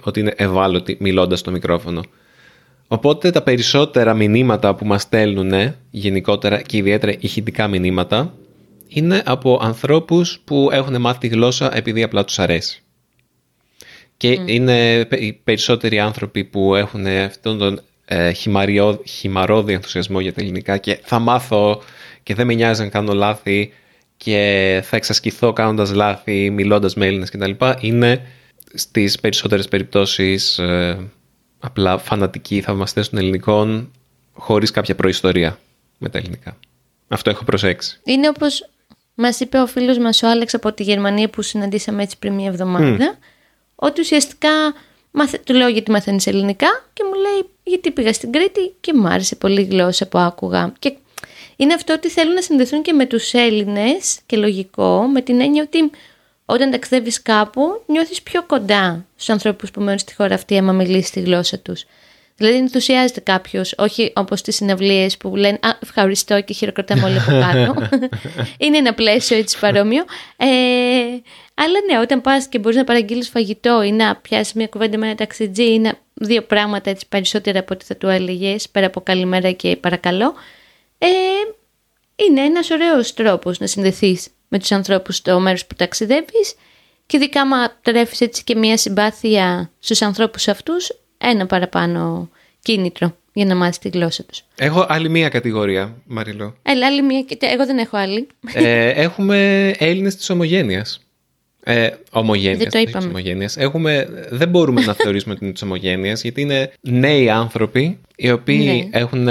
ότι 0.00 0.20
είναι 0.20 0.34
ευάλωτοι 0.36 0.96
μιλώντας 1.00 1.38
στο 1.38 1.50
μικρόφωνο. 1.50 2.02
Οπότε 2.88 3.30
τα 3.30 3.42
περισσότερα 3.42 4.14
μηνύματα 4.14 4.74
που 4.74 4.86
μας 4.86 5.02
στέλνουν 5.02 5.74
γενικότερα 5.90 6.62
και 6.62 6.76
ιδιαίτερα 6.76 7.14
ηχητικά 7.18 7.68
μηνύματα 7.68 8.34
είναι 8.88 9.22
από 9.24 9.58
ανθρώπους 9.62 10.40
που 10.44 10.68
έχουν 10.72 11.00
μάθει 11.00 11.18
τη 11.18 11.28
γλώσσα 11.28 11.76
επειδή 11.76 12.02
απλά 12.02 12.24
τους 12.24 12.38
αρέσει. 12.38 12.82
Και 14.16 14.38
είναι 14.46 15.06
οι 15.10 15.32
περισσότεροι 15.32 15.98
άνθρωποι 15.98 16.44
που 16.44 16.74
έχουν 16.74 17.06
αυτόν 17.06 17.58
τον 17.58 17.80
ε, 18.04 18.32
χυμαρόδι 19.04 19.72
ενθουσιασμό 19.72 20.20
για 20.20 20.32
τα 20.32 20.40
ελληνικά 20.40 20.76
και 20.76 20.98
θα 21.02 21.18
μάθω 21.18 21.82
και 22.22 22.34
δεν 22.34 22.46
με 22.46 22.54
νοιάζει 22.54 22.82
να 22.82 22.88
κάνω 22.88 23.12
λάθη 23.12 23.72
και 24.16 24.80
θα 24.84 24.96
εξασκηθώ 24.96 25.52
κάνοντας 25.52 25.92
λάθη, 25.92 26.50
μιλώντας 26.50 26.94
με 26.94 27.06
Έλληνες 27.06 27.30
κτλ. 27.30 27.50
Είναι 27.80 28.26
στις 28.74 29.20
περισσότερες 29.20 29.68
περιπτώσεις 29.68 30.58
ε, 30.58 31.10
απλά 31.58 31.98
φανατικοί 31.98 32.60
θαυμαστές 32.60 33.08
των 33.08 33.18
ελληνικών 33.18 33.90
χωρίς 34.32 34.70
κάποια 34.70 34.94
προϊστορία 34.94 35.58
με 35.98 36.08
τα 36.08 36.18
ελληνικά. 36.18 36.56
Αυτό 37.08 37.30
έχω 37.30 37.44
προσέξει. 37.44 38.00
Είναι 38.04 38.28
όπως 38.28 38.68
μας 39.14 39.40
είπε 39.40 39.58
ο 39.58 39.66
φίλος 39.66 39.98
μας 39.98 40.22
ο 40.22 40.28
Άλεξ 40.28 40.54
από 40.54 40.72
τη 40.72 40.82
Γερμανία 40.82 41.28
που 41.28 41.42
συναντήσαμε 41.42 42.02
έτσι 42.02 42.18
πριν 42.18 42.34
μια 42.34 42.48
εβδομάδα 42.48 43.18
ότι 43.74 44.00
ουσιαστικά 44.00 44.50
μάθε, 45.10 45.38
του 45.44 45.54
λέω 45.54 45.68
γιατί 45.68 45.90
μαθαίνεις 45.90 46.26
ελληνικά 46.26 46.68
και 46.92 47.02
μου 47.04 47.14
λέει 47.20 47.50
γιατί 47.62 47.90
πήγα 47.90 48.12
στην 48.12 48.32
Κρήτη 48.32 48.74
και 48.80 48.92
μου 48.94 49.08
άρεσε 49.08 49.36
πολύ 49.36 49.60
η 49.60 49.64
γλώσσα 49.64 50.08
που 50.08 50.18
άκουγα. 50.18 50.72
Και 50.78 50.96
είναι 51.62 51.74
αυτό 51.74 51.92
ότι 51.92 52.08
θέλουν 52.08 52.34
να 52.34 52.42
συνδεθούν 52.42 52.82
και 52.82 52.92
με 52.92 53.06
τους 53.06 53.32
Έλληνες 53.32 54.18
και 54.26 54.36
λογικό 54.36 55.02
με 55.12 55.20
την 55.20 55.40
έννοια 55.40 55.62
ότι 55.62 55.90
όταν 56.44 56.70
ταξιδεύεις 56.70 57.22
κάπου 57.22 57.82
νιώθεις 57.86 58.22
πιο 58.22 58.42
κοντά 58.42 59.06
στους 59.14 59.28
ανθρώπους 59.28 59.70
που 59.70 59.80
μένουν 59.80 59.98
στη 59.98 60.14
χώρα 60.14 60.34
αυτή 60.34 60.58
άμα 60.58 60.72
μιλήσει 60.72 61.12
τη 61.12 61.20
γλώσσα 61.20 61.58
τους. 61.58 61.84
Δηλαδή 62.36 62.56
ενθουσιάζεται 62.56 63.20
κάποιος, 63.20 63.74
όχι 63.78 64.12
όπως 64.14 64.38
στις 64.38 64.56
συναυλίες 64.56 65.16
που 65.16 65.36
λένε 65.36 65.58
Α, 65.62 65.68
ευχαριστώ 65.82 66.40
και 66.40 66.52
χειροκροτάμε 66.52 67.04
όλοι 67.04 67.18
από 67.18 67.30
κάτω. 67.44 67.88
Είναι 68.58 68.76
ένα 68.76 68.94
πλαίσιο 68.94 69.36
έτσι 69.36 69.58
παρόμοιο. 69.58 70.04
Ε, 70.36 70.46
αλλά 71.54 71.78
ναι, 71.90 71.98
όταν 72.00 72.20
πας 72.20 72.46
και 72.46 72.58
μπορείς 72.58 72.76
να 72.76 72.84
παραγγείλεις 72.84 73.28
φαγητό 73.28 73.82
ή 73.82 73.92
να 73.92 74.16
πιάσεις 74.16 74.52
μια 74.52 74.66
κουβέντα 74.66 74.98
με 74.98 75.06
ένα 75.06 75.14
ταξιτζή, 75.14 75.72
είναι 75.72 75.98
δύο 76.14 76.42
πράγματα 76.42 76.90
έτσι 76.90 77.06
περισσότερα 77.08 77.58
από 77.58 77.74
ό,τι 77.74 77.84
θα 77.84 77.96
του 77.96 78.08
έλεγες, 78.08 78.68
πέρα 78.68 78.86
από 78.86 79.00
καλημέρα 79.00 79.50
και 79.50 79.76
παρακαλώ. 79.76 80.34
Ε, 81.04 81.08
είναι 82.24 82.40
ένας 82.40 82.70
ωραίος 82.70 83.14
τρόπος 83.14 83.58
να 83.58 83.66
συνδεθείς 83.66 84.28
με 84.48 84.58
τους 84.58 84.72
ανθρώπους 84.72 85.16
στο 85.16 85.40
μέρος 85.40 85.66
που 85.66 85.74
ταξιδεύεις 85.74 86.54
και 87.06 87.16
ειδικά 87.16 87.40
άμα 87.40 87.76
τρέφεις 87.82 88.20
έτσι 88.20 88.44
και 88.44 88.54
μια 88.54 88.76
συμπάθεια 88.76 89.70
στους 89.78 90.02
ανθρώπους 90.02 90.48
αυτούς, 90.48 90.92
ένα 91.18 91.46
παραπάνω 91.46 92.30
κίνητρο 92.62 93.16
για 93.32 93.44
να 93.44 93.54
μάθεις 93.54 93.78
τη 93.78 93.88
γλώσσα 93.88 94.24
τους. 94.24 94.44
Έχω 94.56 94.86
άλλη 94.88 95.08
μία 95.08 95.28
κατηγορία, 95.28 95.94
Μαριλό. 96.06 96.56
Έλα, 96.62 96.86
άλλη 96.86 97.02
μία. 97.02 97.24
Εγώ 97.38 97.66
δεν 97.66 97.78
έχω 97.78 97.96
άλλη. 97.96 98.26
Ε, 98.52 98.88
έχουμε 98.88 99.68
Έλληνες 99.78 100.16
της 100.16 100.30
ομογένειας. 100.30 101.00
Ε, 101.64 101.90
ομογένειας, 102.10 102.58
δεν 102.58 102.70
το 102.70 102.78
είπαμε. 102.78 103.46
Έχουμε, 103.56 104.08
δεν 104.30 104.48
μπορούμε 104.48 104.84
να 104.84 104.94
θεωρήσουμε 104.94 105.34
ότι 105.34 105.44
είναι 105.44 105.52
της 105.52 105.62
ομογένειας, 105.62 106.22
γιατί 106.22 106.40
είναι 106.40 106.72
νέοι 106.80 107.30
άνθρωποι 107.30 108.00
οι 108.22 108.30
οποίοι 108.30 108.88
ναι. 108.90 108.98
έχουν 108.98 109.22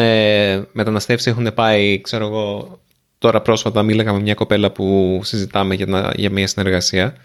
μεταναστεύσει, 0.72 1.30
έχουν 1.30 1.54
πάει, 1.54 2.02
ξέρω 2.02 2.26
εγώ, 2.26 2.80
τώρα 3.18 3.42
πρόσφατα 3.42 3.84
μίλαγα 3.84 4.14
με 4.14 4.20
μια 4.20 4.34
κοπέλα 4.34 4.72
που 4.72 5.20
συζητάμε 5.24 5.76
για, 5.76 6.14
για 6.16 6.30
μια 6.30 6.48
συνεργασία 6.48 7.16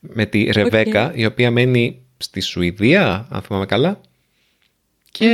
με 0.00 0.26
τη 0.26 0.44
Ρεβέκα, 0.44 1.12
η 1.14 1.26
οποία 1.26 1.50
μένει 1.50 2.02
στη 2.16 2.40
Σουηδία, 2.40 3.26
αν 3.30 3.42
θυμάμαι 3.42 3.66
καλά, 3.66 4.00
και 5.10 5.28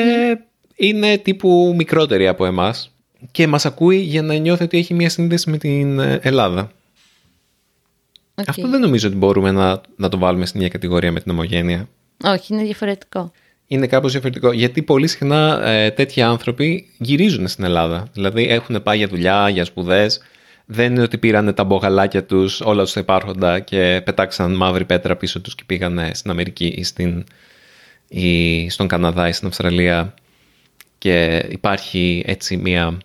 είναι 0.77 1.19
τύπου 1.19 1.75
μικρότερη 1.77 2.29
από 2.29 2.47
εμάς 2.47 2.95
και 3.31 3.47
μας 3.47 3.67
ακούει 3.67 3.97
για 3.97 4.23
να 4.23 4.35
νιώθει 4.35 4.65
ότι 4.65 4.79
έχει 4.79 4.95
μια 4.95 5.09
σύνδεση 5.09 5.51
με 5.51 5.59
την 5.59 5.99
ε, 5.99 6.19
Ελλάδα. 6.23 6.71
Αυτό 8.47 8.69
δεν 8.69 8.81
νομίζω 8.81 9.09
ότι 9.09 9.17
μπορούμε 9.17 9.51
να, 9.51 9.81
να 9.97 10.09
το 10.09 10.19
βάλουμε 10.19 10.47
στην 10.47 10.61
ίδια 10.61 10.73
κατηγορία 10.73 11.13
με 11.13 11.21
την 11.21 11.31
ομογένεια. 11.31 11.89
Όχι, 12.25 12.55
είναι 12.55 12.63
διαφορετικό. 12.63 13.33
Είναι 13.67 13.87
κάπως 13.87 14.13
διαφορετικό. 14.13 14.53
Γιατί 14.53 14.83
πολύ 14.83 15.07
συχνά 15.07 15.67
ε, 15.69 15.91
τέτοιοι 15.91 16.23
άνθρωποι 16.23 16.91
γυρίζουν 16.99 17.49
στην 17.49 17.65
Ελλάδα. 17.65 18.09
Δηλαδή 18.13 18.49
έχουν 18.49 18.83
πάει 18.83 18.97
για 18.97 19.09
δουλειά, 19.09 19.49
για 19.49 19.65
σπουδές. 19.65 20.21
Δεν 20.67 20.93
είναι 20.93 21.03
ότι 21.03 21.19
πήραν 21.19 21.55
τα 21.55 21.65
μπογαλάκια 21.65 22.25
τους, 22.25 22.61
όλα 22.61 22.83
τους 22.83 22.93
τα 22.93 23.01
υπάρχοντα 23.01 23.61
και 23.61 24.03
πετάξαν 24.05 24.55
μαύρη 24.55 24.85
πέτρα 24.85 25.17
πίσω 25.17 25.41
τους 25.41 25.55
και 25.55 25.63
πήγαν 25.67 26.11
στην 26.13 26.31
Αμερική 26.31 26.67
ή, 26.67 26.83
στην, 26.83 27.25
ή 28.09 28.69
στον 28.71 28.89
Καναδά 28.89 29.29
ή 29.29 29.33
στην 29.33 29.49
Αυστραλία 29.49 30.15
και 30.99 31.47
υπάρχει 31.49 32.23
έτσι 32.27 32.57
μια 32.57 32.99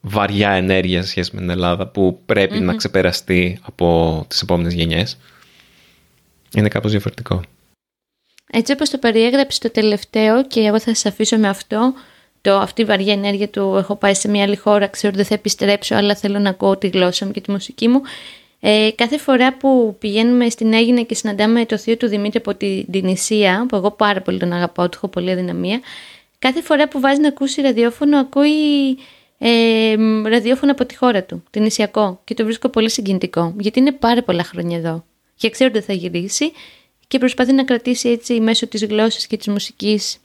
βαριά 0.00 0.50
ενέργεια 0.50 1.02
σε 1.02 1.08
σχέση 1.08 1.30
με 1.34 1.40
την 1.40 1.50
Ελλάδα 1.50 1.86
που 1.86 2.20
πρεπει 2.26 2.60
να 2.60 2.74
ξεπεραστεί 2.74 3.58
από 3.62 4.24
τις 4.28 4.42
επόμενες 4.42 4.74
γενιές. 4.74 5.18
Είναι 6.56 6.68
κάπως 6.68 6.90
διαφορετικό. 6.90 7.42
Έτσι 8.52 8.72
όπως 8.72 8.90
το 8.90 8.98
περιέγραψες 8.98 9.58
το 9.58 9.70
τελευταίο 9.70 10.46
και 10.46 10.60
εγώ 10.60 10.80
θα 10.80 10.94
σας 10.94 11.06
αφήσω 11.06 11.38
με 11.38 11.48
αυτό, 11.48 11.94
το, 12.40 12.56
αυτή 12.56 12.82
η 12.82 12.84
βαριά 12.84 13.12
ενέργεια 13.12 13.48
του 13.48 13.74
έχω 13.78 13.96
πάει 13.96 14.14
σε 14.14 14.28
μια 14.28 14.42
άλλη 14.42 14.56
χώρα, 14.56 14.86
ξέρω 14.86 15.08
ότι 15.08 15.16
δεν 15.16 15.26
θα 15.26 15.34
επιστρέψω 15.34 15.94
αλλά 15.94 16.14
θέλω 16.14 16.38
να 16.38 16.50
ακούω 16.50 16.76
τη 16.76 16.88
γλώσσα 16.88 17.26
μου 17.26 17.32
και 17.32 17.40
τη 17.40 17.50
μουσική 17.50 17.88
μου. 17.88 18.00
Ε, 18.60 18.90
κάθε 18.94 19.18
φορά 19.18 19.56
που 19.56 19.96
πηγαίνουμε 19.98 20.48
στην 20.48 20.72
Έγινα 20.72 21.02
και 21.02 21.14
συναντάμε 21.14 21.66
το 21.66 21.78
θείο 21.78 21.96
του 21.96 22.08
Δημήτρη 22.08 22.38
από 22.38 22.54
την 22.54 22.90
Τινησία, 22.90 23.66
που 23.68 23.76
εγώ 23.76 23.90
πάρα 23.90 24.20
πολύ 24.20 24.38
τον 24.38 24.52
αγαπάω, 24.52 24.88
του 24.88 24.96
έχω 24.96 25.08
πολύ 25.08 25.30
αδυναμία, 25.30 25.80
κάθε 26.38 26.62
φορά 26.62 26.88
που 26.88 27.00
βάζει 27.00 27.20
να 27.20 27.28
ακούσει 27.28 27.60
ραδιόφωνο 27.60 28.18
ακούει 28.18 28.50
ε, 29.38 29.94
ραδιόφωνο 30.28 30.72
από 30.72 30.86
τη 30.86 30.96
χώρα 30.96 31.22
του, 31.22 31.42
την 31.50 31.64
Ισιακό. 31.64 32.20
Και 32.24 32.34
το 32.34 32.44
βρίσκω 32.44 32.68
πολύ 32.68 32.90
συγκινητικό, 32.90 33.54
γιατί 33.58 33.78
είναι 33.78 33.92
πάρα 33.92 34.22
πολλά 34.22 34.44
χρόνια 34.44 34.76
εδώ. 34.76 35.04
Και 35.36 35.50
ξέρω 35.50 35.70
ότι 35.74 35.84
θα 35.84 35.92
γυρίσει 35.92 36.52
και 37.14 37.20
προσπαθεί 37.20 37.52
να 37.52 37.64
κρατήσει 37.64 38.08
έτσι 38.08 38.40
μέσω 38.40 38.66
της 38.66 38.84
γλώσσας 38.84 39.26
και 39.26 39.36
της 39.36 39.46
μουσικής 39.46 40.16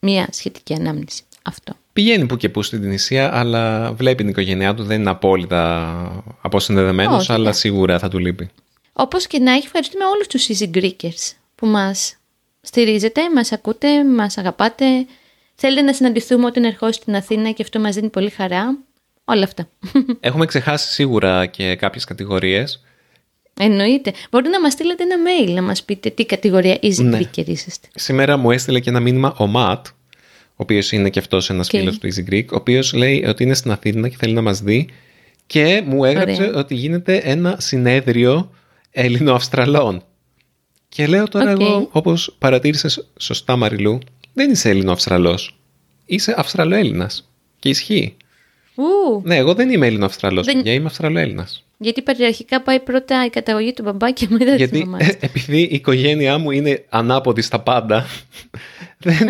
μια 0.00 0.28
σχετική 0.30 0.74
ανάμνηση. 0.74 1.22
Αυτό. 1.42 1.72
Πηγαίνει 1.92 2.26
που 2.26 2.36
και 2.36 2.48
που 2.48 2.62
στην 2.62 2.80
Τινησία, 2.80 3.38
αλλά 3.38 3.92
βλέπει 3.92 4.16
την 4.16 4.28
οικογένειά 4.28 4.74
του, 4.74 4.84
δεν 4.84 5.00
είναι 5.00 5.10
απόλυτα 5.10 6.24
αποσυνδεδεμένος, 6.40 7.30
αλλά 7.30 7.44
ναι. 7.44 7.52
σίγουρα 7.52 7.98
θα 7.98 8.08
του 8.08 8.18
λείπει. 8.18 8.50
Όπως 8.92 9.26
και 9.26 9.38
να 9.38 9.52
έχει, 9.52 9.66
ευχαριστούμε 9.66 10.04
όλους 10.04 10.26
τους 10.26 10.46
Easy 10.48 10.76
Greekers 10.76 11.32
που 11.54 11.66
μας 11.66 12.16
στηρίζετε, 12.60 13.20
μας 13.34 13.52
ακούτε, 13.52 14.04
μας 14.04 14.38
αγαπάτε, 14.38 14.84
Θέλετε 15.54 15.82
να 15.82 15.92
συναντηθούμε 15.92 16.46
όταν 16.46 16.64
ερχόσαστε 16.64 17.02
στην 17.02 17.16
Αθήνα 17.16 17.50
και 17.50 17.62
αυτό 17.62 17.80
μας 17.80 17.94
δίνει 17.94 18.08
πολύ 18.08 18.30
χαρά. 18.30 18.78
Όλα 19.24 19.44
αυτά. 19.44 19.68
Έχουμε 20.20 20.46
ξεχάσει 20.46 20.92
σίγουρα 20.92 21.46
και 21.46 21.76
κάποιες 21.76 22.04
κατηγορίες. 22.04 22.84
Εννοείται. 23.60 24.12
Μπορείτε 24.30 24.50
να 24.50 24.60
μας 24.60 24.72
στείλετε 24.72 25.02
ένα 25.02 25.16
mail 25.16 25.54
να 25.54 25.62
μας 25.62 25.82
πείτε 25.82 26.10
τι 26.10 26.26
κατηγορία 26.26 26.78
easy 26.82 27.04
ναι. 27.04 27.18
Greek 27.18 27.46
είσαστε. 27.46 27.88
Σήμερα 27.94 28.36
μου 28.36 28.50
έστειλε 28.50 28.80
και 28.80 28.90
ένα 28.90 29.00
μήνυμα 29.00 29.34
ο 29.38 29.46
Ματ, 29.46 29.86
ο 29.86 30.56
οποίος 30.56 30.92
είναι 30.92 31.10
και 31.10 31.18
αυτός 31.18 31.50
ένας 31.50 31.66
okay. 31.66 31.78
φίλος 31.78 31.98
του 31.98 32.08
Easy 32.08 32.32
Greek, 32.32 32.44
ο 32.52 32.56
οποίος 32.56 32.92
λέει 32.92 33.24
ότι 33.28 33.42
είναι 33.42 33.54
στην 33.54 33.70
Αθήνα 33.70 34.08
και 34.08 34.16
θέλει 34.18 34.32
να 34.32 34.42
μας 34.42 34.60
δει 34.60 34.88
και 35.46 35.82
μου 35.86 36.04
έγραψε 36.04 36.52
ότι 36.54 36.74
γίνεται 36.74 37.16
ένα 37.16 37.56
συνέδριο 37.58 38.50
Έλληνο-Αυστραλών. 38.90 40.02
Και 40.88 41.06
λέω 41.06 41.28
τώρα 41.28 41.50
εγώ, 41.50 41.88
όπως 41.92 42.36
παρατήρησες 42.38 43.08
σωστά 43.18 43.56
Μαριλού, 43.56 43.98
δεν 44.32 44.50
είσαι 44.50 44.68
Έλληνο-Αυστραλός. 44.68 45.58
Είσαι 46.06 46.34
Αυστραλοέλληνας. 46.36 47.30
Και 47.58 47.68
ισχύει. 47.68 48.16
Ου. 48.74 49.22
Ναι, 49.24 49.36
εγώ 49.36 49.54
δεν 49.54 49.70
είμαι 49.70 49.86
Έλληνο-Αυστραλός. 49.86 50.46
Δεν... 50.46 50.66
είμαι 50.66 50.86
Αυστραλοέλληνας. 50.86 51.64
Γιατί 51.78 52.02
πατριαρχικά 52.02 52.62
πάει 52.62 52.80
πρώτα 52.80 53.24
η 53.24 53.30
καταγωγή 53.30 53.72
του 53.72 53.82
μπαμπά 53.82 54.10
και 54.10 54.26
μετά 54.30 54.54
Γιατί 54.54 54.72
της 54.72 54.84
μαμά. 54.84 54.98
επειδή 55.20 55.60
η 55.60 55.68
οικογένειά 55.72 56.38
μου 56.38 56.50
είναι 56.50 56.84
ανάποδη 56.88 57.42
στα 57.42 57.60
πάντα, 57.60 58.06
δεν, 58.98 59.28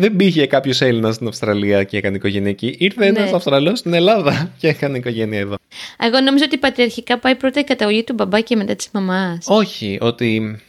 δεν 0.00 0.16
πήγε 0.16 0.46
κάποιος 0.46 0.80
Έλληνας 0.80 1.14
στην 1.14 1.26
Αυστραλία 1.26 1.84
και 1.84 1.96
έκανε 1.96 2.16
οικογενειακή. 2.16 2.76
Ήρθε 2.78 3.06
ένας 3.06 3.30
ναι. 3.30 3.36
Αυστραλός 3.36 3.78
στην 3.78 3.94
Ελλάδα 3.94 4.52
και 4.58 4.68
έκανε 4.68 4.98
οικογένεια 4.98 5.38
εδώ. 5.38 5.54
Εγώ 5.98 6.20
νόμιζα 6.20 6.44
ότι 6.44 6.58
πατριαρχικά 6.58 7.18
πάει 7.18 7.34
πρώτα 7.34 7.60
η 7.60 7.64
καταγωγή 7.64 8.04
του 8.04 8.14
μπαμπά 8.14 8.40
και 8.40 8.56
μετά 8.56 8.74
της 8.76 8.88
μαμάς. 8.92 9.44
Όχι, 9.48 9.98
ότι. 10.00 10.60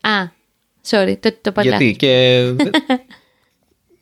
Α, 0.00 0.42
Sorry, 0.90 1.14
το, 1.20 1.34
το 1.40 1.60
Γιατί 1.60 1.96
και... 1.98 2.42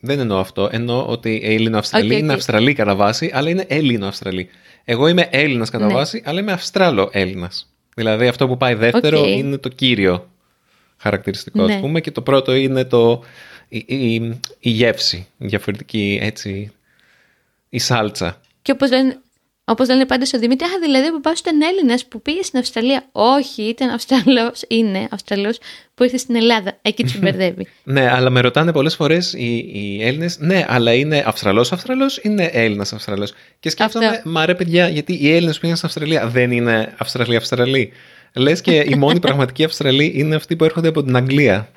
δεν 0.04 0.18
εννοώ 0.18 0.38
αυτό. 0.38 0.68
Εννοώ 0.72 1.06
ότι 1.06 1.34
η 1.34 1.54
Έλληνο-Αυστραλή 1.54 2.14
okay, 2.14 2.18
είναι 2.18 2.32
Αυστραλή 2.32 2.72
κατά 2.72 2.94
βάση, 2.94 3.30
αλλά 3.34 3.50
είναι 3.50 3.64
Έλληνο-Αυστραλή. 3.68 4.48
Εγώ 4.84 5.08
είμαι 5.08 5.28
Έλληνας 5.30 5.70
κατά 5.70 5.86
ναι. 5.86 5.92
βάση, 5.92 6.22
αλλά 6.24 6.40
είμαι 6.40 6.52
Αυστράλο-Έλληνα. 6.52 7.50
Δηλαδή 7.94 8.28
αυτό 8.28 8.48
που 8.48 8.56
πάει 8.56 8.74
δεύτερο 8.74 9.24
είναι 9.24 9.58
το 9.58 9.68
κύριο 9.68 10.30
χαρακτηριστικό, 10.96 11.66
ναι. 11.66 11.80
πούμε. 11.80 12.00
Και 12.00 12.10
το 12.10 12.22
πρώτο 12.22 12.54
είναι 12.54 12.84
το, 12.84 13.22
η, 13.68 13.84
η, 13.86 14.14
η 14.58 14.70
γεύση, 14.70 15.26
η 15.38 15.46
διαφορετική 15.46 16.18
έτσι, 16.22 16.72
η 17.68 17.78
σάλτσα. 17.78 18.40
Και 18.62 18.72
όπως 18.72 18.90
λένε, 18.90 19.20
Όπως 19.72 19.88
λένε 19.88 20.06
πάντα 20.06 20.24
στο 20.24 20.38
Δημήτρη, 20.38 20.66
Αχ, 20.66 20.72
δηλαδή 20.82 21.08
ο 21.08 21.12
παπά 21.12 21.32
ήταν 21.38 21.60
Έλληνας 21.62 22.06
που 22.06 22.22
πήγε 22.22 22.42
στην 22.42 22.58
Αυστραλία. 22.58 23.04
Όχι, 23.12 23.62
ήταν 23.62 23.88
Αυστραλός, 23.90 24.62
είναι 24.68 25.08
Αυστραλός 25.10 25.58
που 25.94 26.04
ήρθε 26.04 26.16
στην 26.16 26.34
Ελλάδα. 26.36 26.78
Εκεί 26.82 27.02
τους 27.02 27.18
μπερδεύει. 27.22 27.66
ναι, 27.84 28.10
αλλά 28.12 28.30
με 28.30 28.40
ρωτάνε 28.40 28.72
πολλές 28.72 28.94
φορές 28.94 29.32
οι, 29.32 29.70
οι 29.72 29.98
Έλληνες, 30.02 30.38
ναι, 30.38 30.64
αλλά 30.68 30.92
είναι 30.94 31.22
Αυστραλός 31.26 31.72
Αυστραλός, 31.72 32.18
είναι 32.22 32.44
Έλληνας 32.52 32.92
Αυστραλός; 32.92 33.32
Και 33.60 33.70
σκέφτομαι, 33.70 34.06
Αυτό. 34.06 34.30
μα 34.30 34.46
ρε 34.46 34.54
παιδιά, 34.54 34.88
γιατί 34.88 35.12
οι 35.12 35.32
Έλληνες 35.34 35.54
που 35.54 35.60
πήγαν 35.60 35.76
στην 35.76 35.88
Αυστραλία 35.88 36.26
δεν 36.26 36.50
είναι 36.50 36.94
Αυστραλοί 36.98 37.36
Αυστραλοί; 37.36 37.92
Λες 38.34 38.60
και 38.60 38.84
οι 38.88 38.94
μόνοι 38.94 39.18
πραγματικοί 39.26 39.64
Αυστραλοί 39.64 40.12
είναι 40.14 40.34
αυτοί 40.34 40.56
που 40.56 40.64
έρχονται 40.64 40.88
από 40.88 41.02
την 41.02 41.16
Αγγλία. 41.16 41.68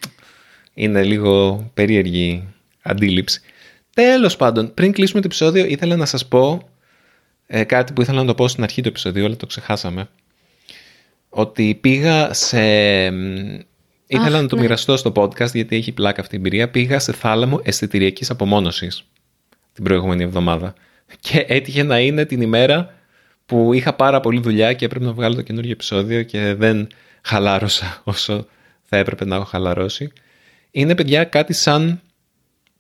Είναι 0.73 1.03
λίγο 1.03 1.63
περίεργη 1.73 2.43
αντίληψη. 2.81 3.41
Τέλος 3.93 4.35
πάντων, 4.35 4.73
πριν 4.73 4.91
κλείσουμε 4.91 5.21
το 5.21 5.27
επεισόδιο, 5.27 5.65
ήθελα 5.65 5.95
να 5.95 6.05
σας 6.05 6.25
πω 6.27 6.69
ε, 7.47 7.63
κάτι 7.63 7.93
που 7.93 8.01
ήθελα 8.01 8.19
να 8.19 8.25
το 8.25 8.35
πω 8.35 8.47
στην 8.47 8.63
αρχή 8.63 8.81
του 8.81 8.87
επεισοδίου, 8.87 9.25
αλλά 9.25 9.35
το 9.35 9.45
ξεχάσαμε. 9.45 10.09
Ότι 11.29 11.75
πήγα 11.81 12.33
σε... 12.33 12.59
Ήθελα 14.07 14.41
να 14.41 14.47
το 14.47 14.55
ναι. 14.55 14.61
μοιραστώ 14.61 14.97
στο 14.97 15.11
podcast 15.15 15.51
γιατί 15.53 15.75
έχει 15.75 15.91
πλάκα 15.91 16.21
αυτή 16.21 16.35
η 16.35 16.37
εμπειρία. 16.37 16.69
Πήγα 16.69 16.99
σε 16.99 17.13
θάλαμο 17.13 17.59
αισθητηριακής 17.63 18.29
απομόνωσης 18.29 19.03
την 19.73 19.83
προηγούμενη 19.83 20.23
εβδομάδα. 20.23 20.73
Και 21.19 21.45
έτυχε 21.47 21.83
να 21.83 21.99
είναι 21.99 22.25
την 22.25 22.41
ημέρα 22.41 22.93
που 23.45 23.73
είχα 23.73 23.93
πάρα 23.93 24.19
πολύ 24.19 24.39
δουλειά 24.39 24.73
και 24.73 24.85
έπρεπε 24.85 25.05
να 25.05 25.13
βγάλω 25.13 25.35
το 25.35 25.41
καινούργιο 25.41 25.71
επεισόδιο 25.71 26.23
και 26.23 26.53
δεν 26.53 26.87
χαλάρωσα 27.21 28.01
όσο 28.03 28.45
θα 28.83 28.97
έπρεπε 28.97 29.25
να 29.25 29.35
έχω 29.35 29.45
χαλαρώσει. 29.45 30.11
Είναι 30.71 30.95
παιδιά 30.95 31.23
κάτι 31.23 31.53
σαν 31.53 32.01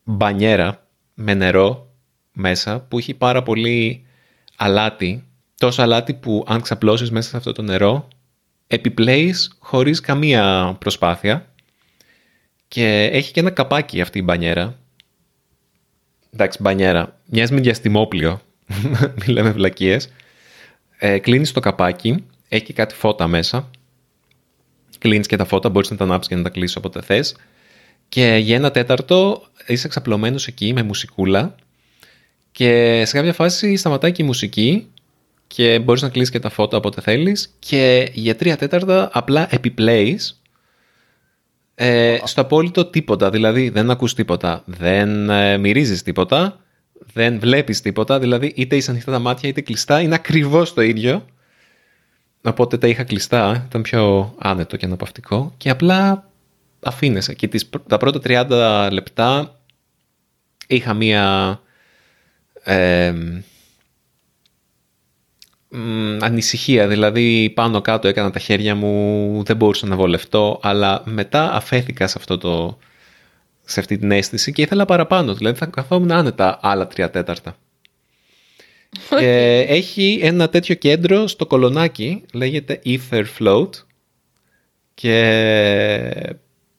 μπανιέρα 0.03 0.87
με 1.13 1.33
νερό 1.33 1.93
μέσα 2.31 2.79
που 2.79 2.97
έχει 2.97 3.13
πάρα 3.13 3.43
πολύ 3.43 4.05
αλάτι, 4.55 5.23
τόσο 5.57 5.81
αλάτι 5.81 6.13
που 6.13 6.43
αν 6.47 6.61
ξαπλώσεις 6.61 7.11
μέσα 7.11 7.29
σε 7.29 7.37
αυτό 7.37 7.51
το 7.51 7.61
νερό, 7.61 8.07
επιπλέεις 8.67 9.55
χωρίς 9.59 9.99
καμία 9.99 10.75
προσπάθεια 10.79 11.45
και 12.67 13.09
έχει 13.11 13.31
και 13.31 13.39
ένα 13.39 13.49
καπάκι 13.49 14.01
αυτή 14.01 14.19
η 14.19 14.21
μπανιέρα. 14.25 14.77
Εντάξει, 16.33 16.61
μπανιέρα. 16.61 17.19
Μοιάζει 17.25 17.53
με 17.53 17.59
διαστημόπλιο. 17.59 18.41
Μην 19.19 19.29
λέμε 19.29 19.51
βλακίες. 19.51 20.09
Ε, 20.97 21.17
κλείνεις 21.19 21.51
το 21.51 21.59
καπάκι, 21.59 22.25
έχει 22.47 22.63
και 22.63 22.73
κάτι 22.73 22.95
φώτα 22.95 23.27
μέσα. 23.27 23.69
Κλείνεις 24.97 25.27
και 25.27 25.35
τα 25.35 25.45
φώτα, 25.45 25.69
μπορείς 25.69 25.89
να 25.89 25.97
τα 25.97 26.03
ανάψεις 26.03 26.29
και 26.29 26.35
να 26.35 26.43
τα 26.43 26.49
κλείσεις 26.49 26.75
όποτε 26.75 27.01
θες. 27.01 27.35
Και 28.09 28.35
για 28.35 28.55
ένα 28.55 28.71
τέταρτο 28.71 29.43
είσαι 29.67 29.87
ξαπλωμένος 29.87 30.47
εκεί 30.47 30.73
με 30.73 30.83
μουσικούλα 30.83 31.55
και 32.55 33.03
σε 33.05 33.17
κάποια 33.17 33.33
φάση 33.33 33.75
σταματάει 33.75 34.11
και 34.11 34.23
η 34.23 34.25
μουσική 34.25 34.87
και 35.47 35.79
μπορείς 35.79 36.01
να 36.01 36.09
κλείσεις 36.09 36.31
και 36.31 36.39
τα 36.39 36.49
φώτα 36.49 36.77
όποτε 36.77 37.01
θέλεις 37.01 37.55
και 37.59 38.09
για 38.13 38.35
τρία 38.35 38.57
τέταρτα 38.57 39.09
απλά 39.13 39.47
επιπλέεις 39.49 40.41
ε, 41.75 42.17
στο 42.23 42.41
απόλυτο 42.41 42.85
τίποτα, 42.85 43.29
δηλαδή 43.29 43.69
δεν 43.69 43.91
ακούς 43.91 44.13
τίποτα, 44.13 44.63
δεν 44.65 45.29
ε, 45.29 45.57
μυρίζεις 45.57 46.03
τίποτα, 46.03 46.59
δεν 47.13 47.39
βλέπεις 47.39 47.81
τίποτα, 47.81 48.19
δηλαδή 48.19 48.53
είτε 48.55 48.75
είσαι 48.75 48.91
ανοιχτά 48.91 49.11
τα 49.11 49.19
μάτια 49.19 49.49
είτε 49.49 49.61
κλειστά, 49.61 50.01
είναι 50.01 50.15
ακριβώς 50.15 50.73
το 50.73 50.81
ίδιο. 50.81 51.25
Οπότε 52.41 52.77
τα 52.77 52.87
είχα 52.87 53.03
κλειστά, 53.03 53.65
ήταν 53.67 53.81
πιο 53.81 54.35
άνετο 54.37 54.77
και 54.77 54.85
αναπαυτικό 54.85 55.53
και 55.57 55.69
απλά 55.69 56.29
αφήνεσαι. 56.79 57.33
Και 57.33 57.47
τις, 57.47 57.69
τα 57.87 57.97
πρώτα 57.97 58.47
30 58.49 58.89
λεπτά 58.91 59.59
είχα 60.67 60.93
μία 60.93 61.59
ανησυχία, 66.19 66.87
δηλαδή 66.87 67.51
πάνω 67.55 67.81
κάτω 67.81 68.07
έκανα 68.07 68.31
τα 68.31 68.39
χέρια 68.39 68.75
μου, 68.75 69.43
δεν 69.43 69.55
μπορούσα 69.55 69.87
να 69.87 69.95
βολευτώ, 69.95 70.59
αλλά 70.61 71.01
μετά 71.05 71.51
αφέθηκα 71.53 72.07
σε, 72.07 72.15
αυτό 72.17 72.37
το, 72.37 72.77
σε 73.63 73.79
αυτή 73.79 73.97
την 73.97 74.11
αίσθηση 74.11 74.51
και 74.51 74.61
ήθελα 74.61 74.85
παραπάνω, 74.85 75.33
δηλαδή 75.33 75.57
θα 75.57 75.65
καθόμουν 75.65 76.11
άνετα 76.11 76.59
άλλα 76.61 76.87
τρία 76.87 77.09
τέταρτα. 77.09 77.57
Και 79.19 79.65
έχει 79.67 80.19
ένα 80.21 80.49
τέτοιο 80.49 80.75
κέντρο 80.75 81.27
στο 81.27 81.45
κολονάκι, 81.45 82.23
λέγεται 82.33 82.81
Ether 82.85 83.25
Float 83.39 83.69
και 84.93 85.17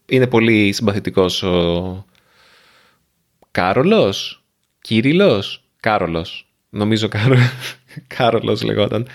είναι 0.06 0.26
πολύ 0.26 0.72
συμπαθητικός 0.72 1.42
ο 1.42 2.04
Κάρολος, 3.50 4.40
Κύριλος, 4.80 5.65
Κάρολος. 5.80 6.48
Νομίζω 6.70 7.08
Κάρο... 7.08 7.36
Κάρολος 8.16 8.62
λεγόταν. 8.62 9.08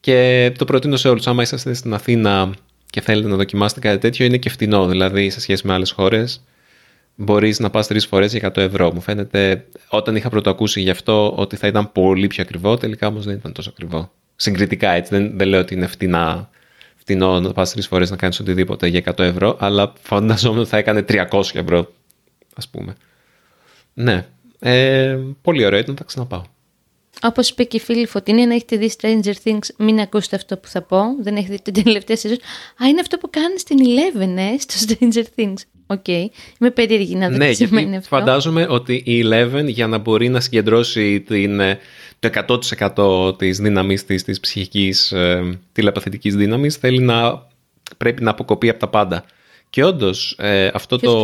Και 0.00 0.52
το 0.58 0.64
προτείνω 0.64 0.96
σε 0.96 1.08
όλους. 1.08 1.26
Άμα 1.26 1.42
είσαστε 1.42 1.74
στην 1.74 1.94
Αθήνα 1.94 2.54
και 2.90 3.00
θέλετε 3.00 3.28
να 3.28 3.36
δοκιμάσετε 3.36 3.80
κάτι 3.80 3.98
τέτοιο, 3.98 4.26
είναι 4.26 4.36
και 4.36 4.50
φτηνό. 4.50 4.86
Δηλαδή, 4.86 5.30
σε 5.30 5.40
σχέση 5.40 5.66
με 5.66 5.72
άλλες 5.72 5.90
χώρες, 5.90 6.44
μπορείς 7.14 7.58
να 7.58 7.70
πας 7.70 7.86
τρεις 7.86 8.06
φορές 8.06 8.32
για 8.32 8.48
100 8.48 8.56
ευρώ. 8.56 8.92
Μου 8.92 9.00
φαίνεται, 9.00 9.66
όταν 9.88 10.16
είχα 10.16 10.28
πρωτοακούσει 10.28 10.80
γι' 10.80 10.90
αυτό, 10.90 11.34
ότι 11.36 11.56
θα 11.56 11.66
ήταν 11.66 11.92
πολύ 11.92 12.26
πιο 12.26 12.42
ακριβό, 12.42 12.76
τελικά 12.76 13.06
όμως 13.06 13.24
δεν 13.24 13.34
ήταν 13.34 13.52
τόσο 13.52 13.70
ακριβό. 13.70 14.12
Συγκριτικά 14.36 14.90
έτσι, 14.90 15.14
δεν, 15.14 15.38
δεν 15.38 15.48
λέω 15.48 15.60
ότι 15.60 15.74
είναι 15.74 15.86
φτηνά, 15.86 16.50
φτηνό 16.96 17.40
να 17.40 17.52
πας 17.52 17.72
τρεις 17.72 17.86
φορές 17.86 18.10
να 18.10 18.16
κάνεις 18.16 18.40
οτιδήποτε 18.40 18.86
για 18.86 19.02
100 19.04 19.18
ευρώ, 19.18 19.56
αλλά 19.60 19.92
φανταζόμουν 20.00 20.58
ότι 20.58 20.68
θα 20.68 20.76
έκανε 20.76 21.04
300 21.08 21.40
ευρώ, 21.52 21.92
ας 22.56 22.68
πούμε. 22.68 22.94
Ναι, 23.94 24.26
ε, 24.58 25.18
πολύ 25.42 25.64
ωραίο 25.64 25.78
ήταν, 25.78 25.96
θα 25.96 26.04
ξαναπάω. 26.04 26.42
Όπως 27.22 27.50
είπε 27.50 27.64
και 27.64 27.76
η 27.76 27.80
φίλη 27.80 28.06
Φωτεινή, 28.06 28.42
αν 28.42 28.50
έχετε 28.50 28.76
δει 28.76 28.90
Stranger 29.00 29.32
Things, 29.44 29.68
μην 29.78 30.00
ακούσετε 30.00 30.36
αυτό 30.36 30.56
που 30.56 30.68
θα 30.68 30.82
πω. 30.82 31.00
Δεν 31.20 31.36
έχετε 31.36 31.52
δει 31.52 31.72
την 31.72 31.84
τελευταία 31.84 32.16
σεζόν. 32.16 32.38
Α, 32.82 32.88
είναι 32.88 33.00
αυτό 33.00 33.18
που 33.18 33.30
κάνεις 33.30 33.60
στην 33.60 33.78
Eleven, 33.78 34.36
ε, 34.36 34.58
στο 34.58 34.74
Stranger 34.86 35.24
Things. 35.36 35.54
Ok. 35.86 36.04
Okay. 36.06 36.26
Είμαι 36.60 36.70
περίεργη 36.70 37.14
να 37.14 37.28
δω 37.30 37.36
ναι, 37.36 37.48
τι 37.48 37.54
σημαίνει 37.54 37.96
αυτό. 37.96 38.16
Φαντάζομαι 38.16 38.66
ότι 38.68 38.94
η 38.94 39.24
Eleven 39.24 39.64
για 39.66 39.86
να 39.86 39.98
μπορεί 39.98 40.28
να 40.28 40.40
συγκεντρώσει 40.40 41.20
την, 41.20 41.60
ε, 41.60 41.78
το 42.18 42.28
100% 42.28 43.38
της 43.38 43.58
δύναμης 43.58 44.04
της, 44.04 44.24
της 44.24 44.40
ψυχικής 44.40 45.12
ε, 45.12 45.58
τηλεπαθητικής 45.72 46.34
δύναμης 46.34 46.76
θέλει 46.76 47.00
να 47.00 47.46
πρέπει 47.96 48.22
να 48.22 48.30
αποκοπεί 48.30 48.68
από 48.68 48.78
τα 48.78 48.88
πάντα. 48.88 49.24
Και 49.74 49.84
όντως 49.84 50.36
ε, 50.38 50.70
αυτό 50.74 50.98
το 50.98 51.22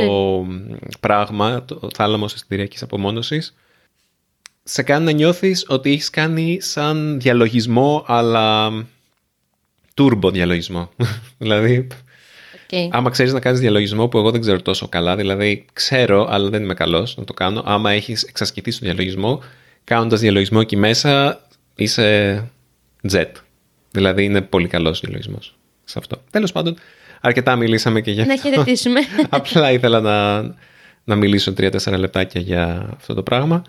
πράγμα, 1.01 1.65
το 1.65 1.89
θάλαμο 1.95 2.25
αισθητηριακή 2.35 2.77
απομόνωσης, 2.81 3.57
σε 4.63 4.83
κάνει 4.83 5.05
να 5.05 5.11
νιώθεις 5.11 5.65
ότι 5.69 5.91
έχεις 5.91 6.11
κάνει 6.11 6.59
σαν 6.61 7.21
διαλογισμό, 7.21 8.05
αλλά 8.07 8.71
turbo 9.95 10.33
διαλογισμό. 10.33 10.91
δηλαδή, 11.39 11.87
okay. 12.71 12.89
άμα 12.91 13.11
ξέρεις 13.11 13.33
να 13.33 13.41
κάνεις 13.41 13.61
διαλογισμό 13.61 14.09
που 14.09 14.19
εγώ 14.19 14.31
δεν 14.31 14.41
ξέρω 14.41 14.63
τόσο 14.63 14.89
καλά, 14.89 15.17
δηλαδή 15.17 15.65
ξέρω, 15.73 16.27
αλλά 16.31 16.49
δεν 16.49 16.63
είμαι 16.63 16.75
καλός 16.75 17.17
να 17.17 17.25
το 17.25 17.33
κάνω. 17.33 17.63
Άμα 17.65 17.91
έχεις 17.91 18.23
εξασκηθεί 18.23 18.71
στο 18.71 18.85
διαλογισμό, 18.85 19.43
κάνοντας 19.85 20.21
διαλογισμό 20.21 20.59
εκεί 20.63 20.77
μέσα, 20.77 21.43
είσαι 21.75 22.51
jet. 23.11 23.33
Δηλαδή 23.91 24.25
είναι 24.25 24.41
πολύ 24.41 24.69
καλός 24.69 25.01
διαλογισμός 25.01 25.55
σε 25.85 25.99
αυτό. 25.99 26.23
Τέλος 26.31 26.53
πάντων, 26.53 26.77
αρκετά 27.21 27.57
μιλήσαμε 27.57 28.01
και 28.01 28.11
για 28.11 28.23
αυτό. 28.23 28.35
Να 28.35 28.41
χαιρετήσουμε. 28.41 29.01
Απλά 29.29 29.73
ήθελα 29.73 30.01
να, 30.01 30.41
να 31.05 31.17
μιλήσω 31.17 31.53
τρία-τέσσερα 31.53 31.99
λεπτάκια 31.99 32.41
για 32.41 32.91
αυτό 32.97 33.15
το 33.15 33.23
πράγμα. 33.23 33.63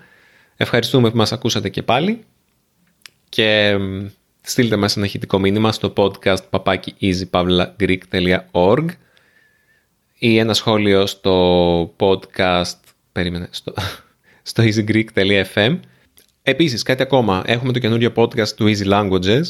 Ευχαριστούμε 0.57 1.09
που 1.09 1.17
μας 1.17 1.31
ακούσατε 1.31 1.69
και 1.69 1.83
πάλι 1.83 2.23
και 3.29 3.77
στείλτε 4.41 4.75
μας 4.75 4.97
ένα 4.97 5.05
ηχητικό 5.05 5.39
μήνυμα 5.39 5.71
στο 5.71 5.93
podcast 5.97 6.49
papaki 6.49 6.89
easypavlagreek.org 7.01 8.85
ή 10.17 10.37
ένα 10.37 10.53
σχόλιο 10.53 11.05
στο 11.05 11.95
podcast 11.97 12.79
περίμενε, 13.11 13.47
στο, 13.51 13.73
στο 14.51 14.63
easygreek.fm 14.63 15.79
Επίσης, 16.43 16.83
κάτι 16.83 17.01
ακόμα. 17.01 17.43
Έχουμε 17.45 17.73
το 17.73 17.79
καινούριο 17.79 18.11
podcast 18.15 18.47
του 18.47 18.65
Easy 18.67 18.85
Languages 18.85 19.41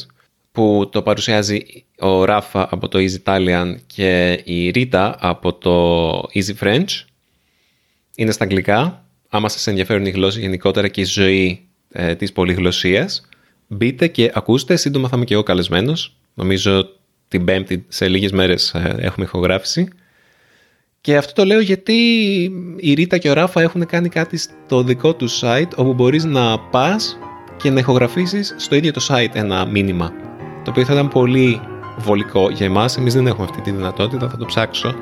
που 0.52 0.88
το 0.92 1.02
παρουσιάζει 1.02 1.84
ο 1.98 2.24
Ράφα 2.24 2.68
από 2.70 2.88
το 2.88 2.98
Easy 2.98 3.16
Italian 3.24 3.74
και 3.86 4.40
η 4.44 4.70
Ρίτα 4.70 5.16
από 5.18 5.52
το 5.52 6.12
Easy 6.34 6.54
French. 6.60 7.04
Είναι 8.14 8.30
στα 8.30 8.44
αγγλικά. 8.44 9.04
Άμα 9.28 9.48
σας 9.48 9.66
ενδιαφέρουν 9.66 10.06
οι 10.06 10.10
γλώσσες 10.10 10.42
γενικότερα 10.42 10.88
και 10.88 11.00
η 11.00 11.04
ζωή 11.04 11.60
ε, 11.92 12.14
της 12.14 12.32
πολυγλωσσίας, 12.32 13.28
μπείτε 13.66 14.08
και 14.08 14.30
ακούστε. 14.34 14.76
Σύντομα 14.76 15.08
θα 15.08 15.16
είμαι 15.16 15.24
και 15.24 15.34
εγώ 15.34 15.42
καλεσμένος. 15.42 16.16
Νομίζω 16.34 16.88
την 17.28 17.44
Πέμπτη 17.44 17.84
σε 17.88 18.08
λίγες 18.08 18.32
μέρες 18.32 18.74
ε, 18.74 18.96
έχουμε 18.98 19.26
ηχογράφηση. 19.26 19.88
Και 21.00 21.16
αυτό 21.16 21.32
το 21.32 21.44
λέω 21.44 21.60
γιατί 21.60 21.94
η 22.76 22.94
Ρίτα 22.94 23.18
και 23.18 23.30
ο 23.30 23.32
Ράφα 23.32 23.60
έχουν 23.60 23.86
κάνει 23.86 24.08
κάτι 24.08 24.36
στο 24.36 24.82
δικό 24.82 25.14
τους 25.14 25.40
site 25.42 25.70
όπου 25.76 25.94
μπορείς 25.94 26.24
να 26.24 26.58
πας 26.58 27.18
και 27.56 27.70
να 27.70 27.78
ηχογραφήσεις 27.78 28.54
στο 28.58 28.74
ίδιο 28.74 28.92
το 28.92 29.06
site 29.08 29.34
ένα 29.34 29.66
μήνυμα 29.66 30.31
το 30.64 30.70
οποίο 30.70 30.84
θα 30.84 30.92
ήταν 30.92 31.08
πολύ 31.08 31.60
βολικό 31.96 32.50
για 32.50 32.66
εμάς. 32.66 32.96
Εμείς 32.96 33.14
δεν 33.14 33.26
έχουμε 33.26 33.44
αυτή 33.44 33.60
τη 33.60 33.70
δυνατότητα, 33.70 34.28
θα 34.28 34.36
το 34.36 34.44
ψάξω. 34.44 34.94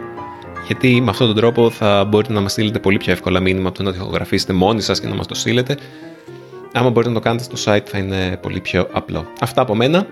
γιατί 0.66 1.00
με 1.00 1.10
αυτόν 1.10 1.26
τον 1.26 1.36
τρόπο 1.36 1.70
θα 1.70 2.04
μπορείτε 2.04 2.32
να 2.32 2.40
μας 2.40 2.52
στείλετε 2.52 2.78
πολύ 2.78 2.96
πιο 2.96 3.12
εύκολα 3.12 3.40
μήνυμα 3.40 3.68
από 3.68 3.76
το 3.76 3.82
να 3.82 3.90
ηχογραφήσετε 3.90 4.52
μόνοι 4.52 4.80
σας 4.80 5.00
και 5.00 5.08
να 5.08 5.14
μας 5.14 5.26
το 5.26 5.34
στείλετε. 5.34 5.76
Άμα 6.72 6.90
μπορείτε 6.90 7.12
να 7.12 7.18
το 7.18 7.24
κάνετε 7.24 7.44
στο 7.44 7.72
site 7.72 7.84
θα 7.84 7.98
είναι 7.98 8.38
πολύ 8.42 8.60
πιο 8.60 8.88
απλό. 8.92 9.24
Αυτά 9.40 9.62
από 9.62 9.74
μένα. 9.74 10.06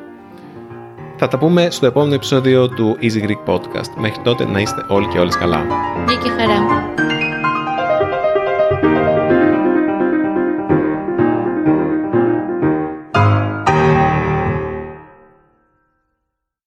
Θα 1.17 1.29
τα 1.29 1.39
πούμε 1.39 1.71
στο 1.71 1.87
επόμενο 1.87 2.15
επεισόδιο 2.15 2.69
του 2.69 2.97
Easy 3.01 3.27
Greek 3.27 3.55
Podcast. 3.55 3.91
Μέχρι 3.97 4.21
τότε 4.23 4.45
να 4.45 4.61
είστε 4.61 4.85
όλοι 4.89 5.07
και 5.07 5.19
όλες 5.19 5.37
καλά. 5.37 5.67
Γεια 6.07 6.17
και 6.23 6.29
χαρά. 6.29 7.28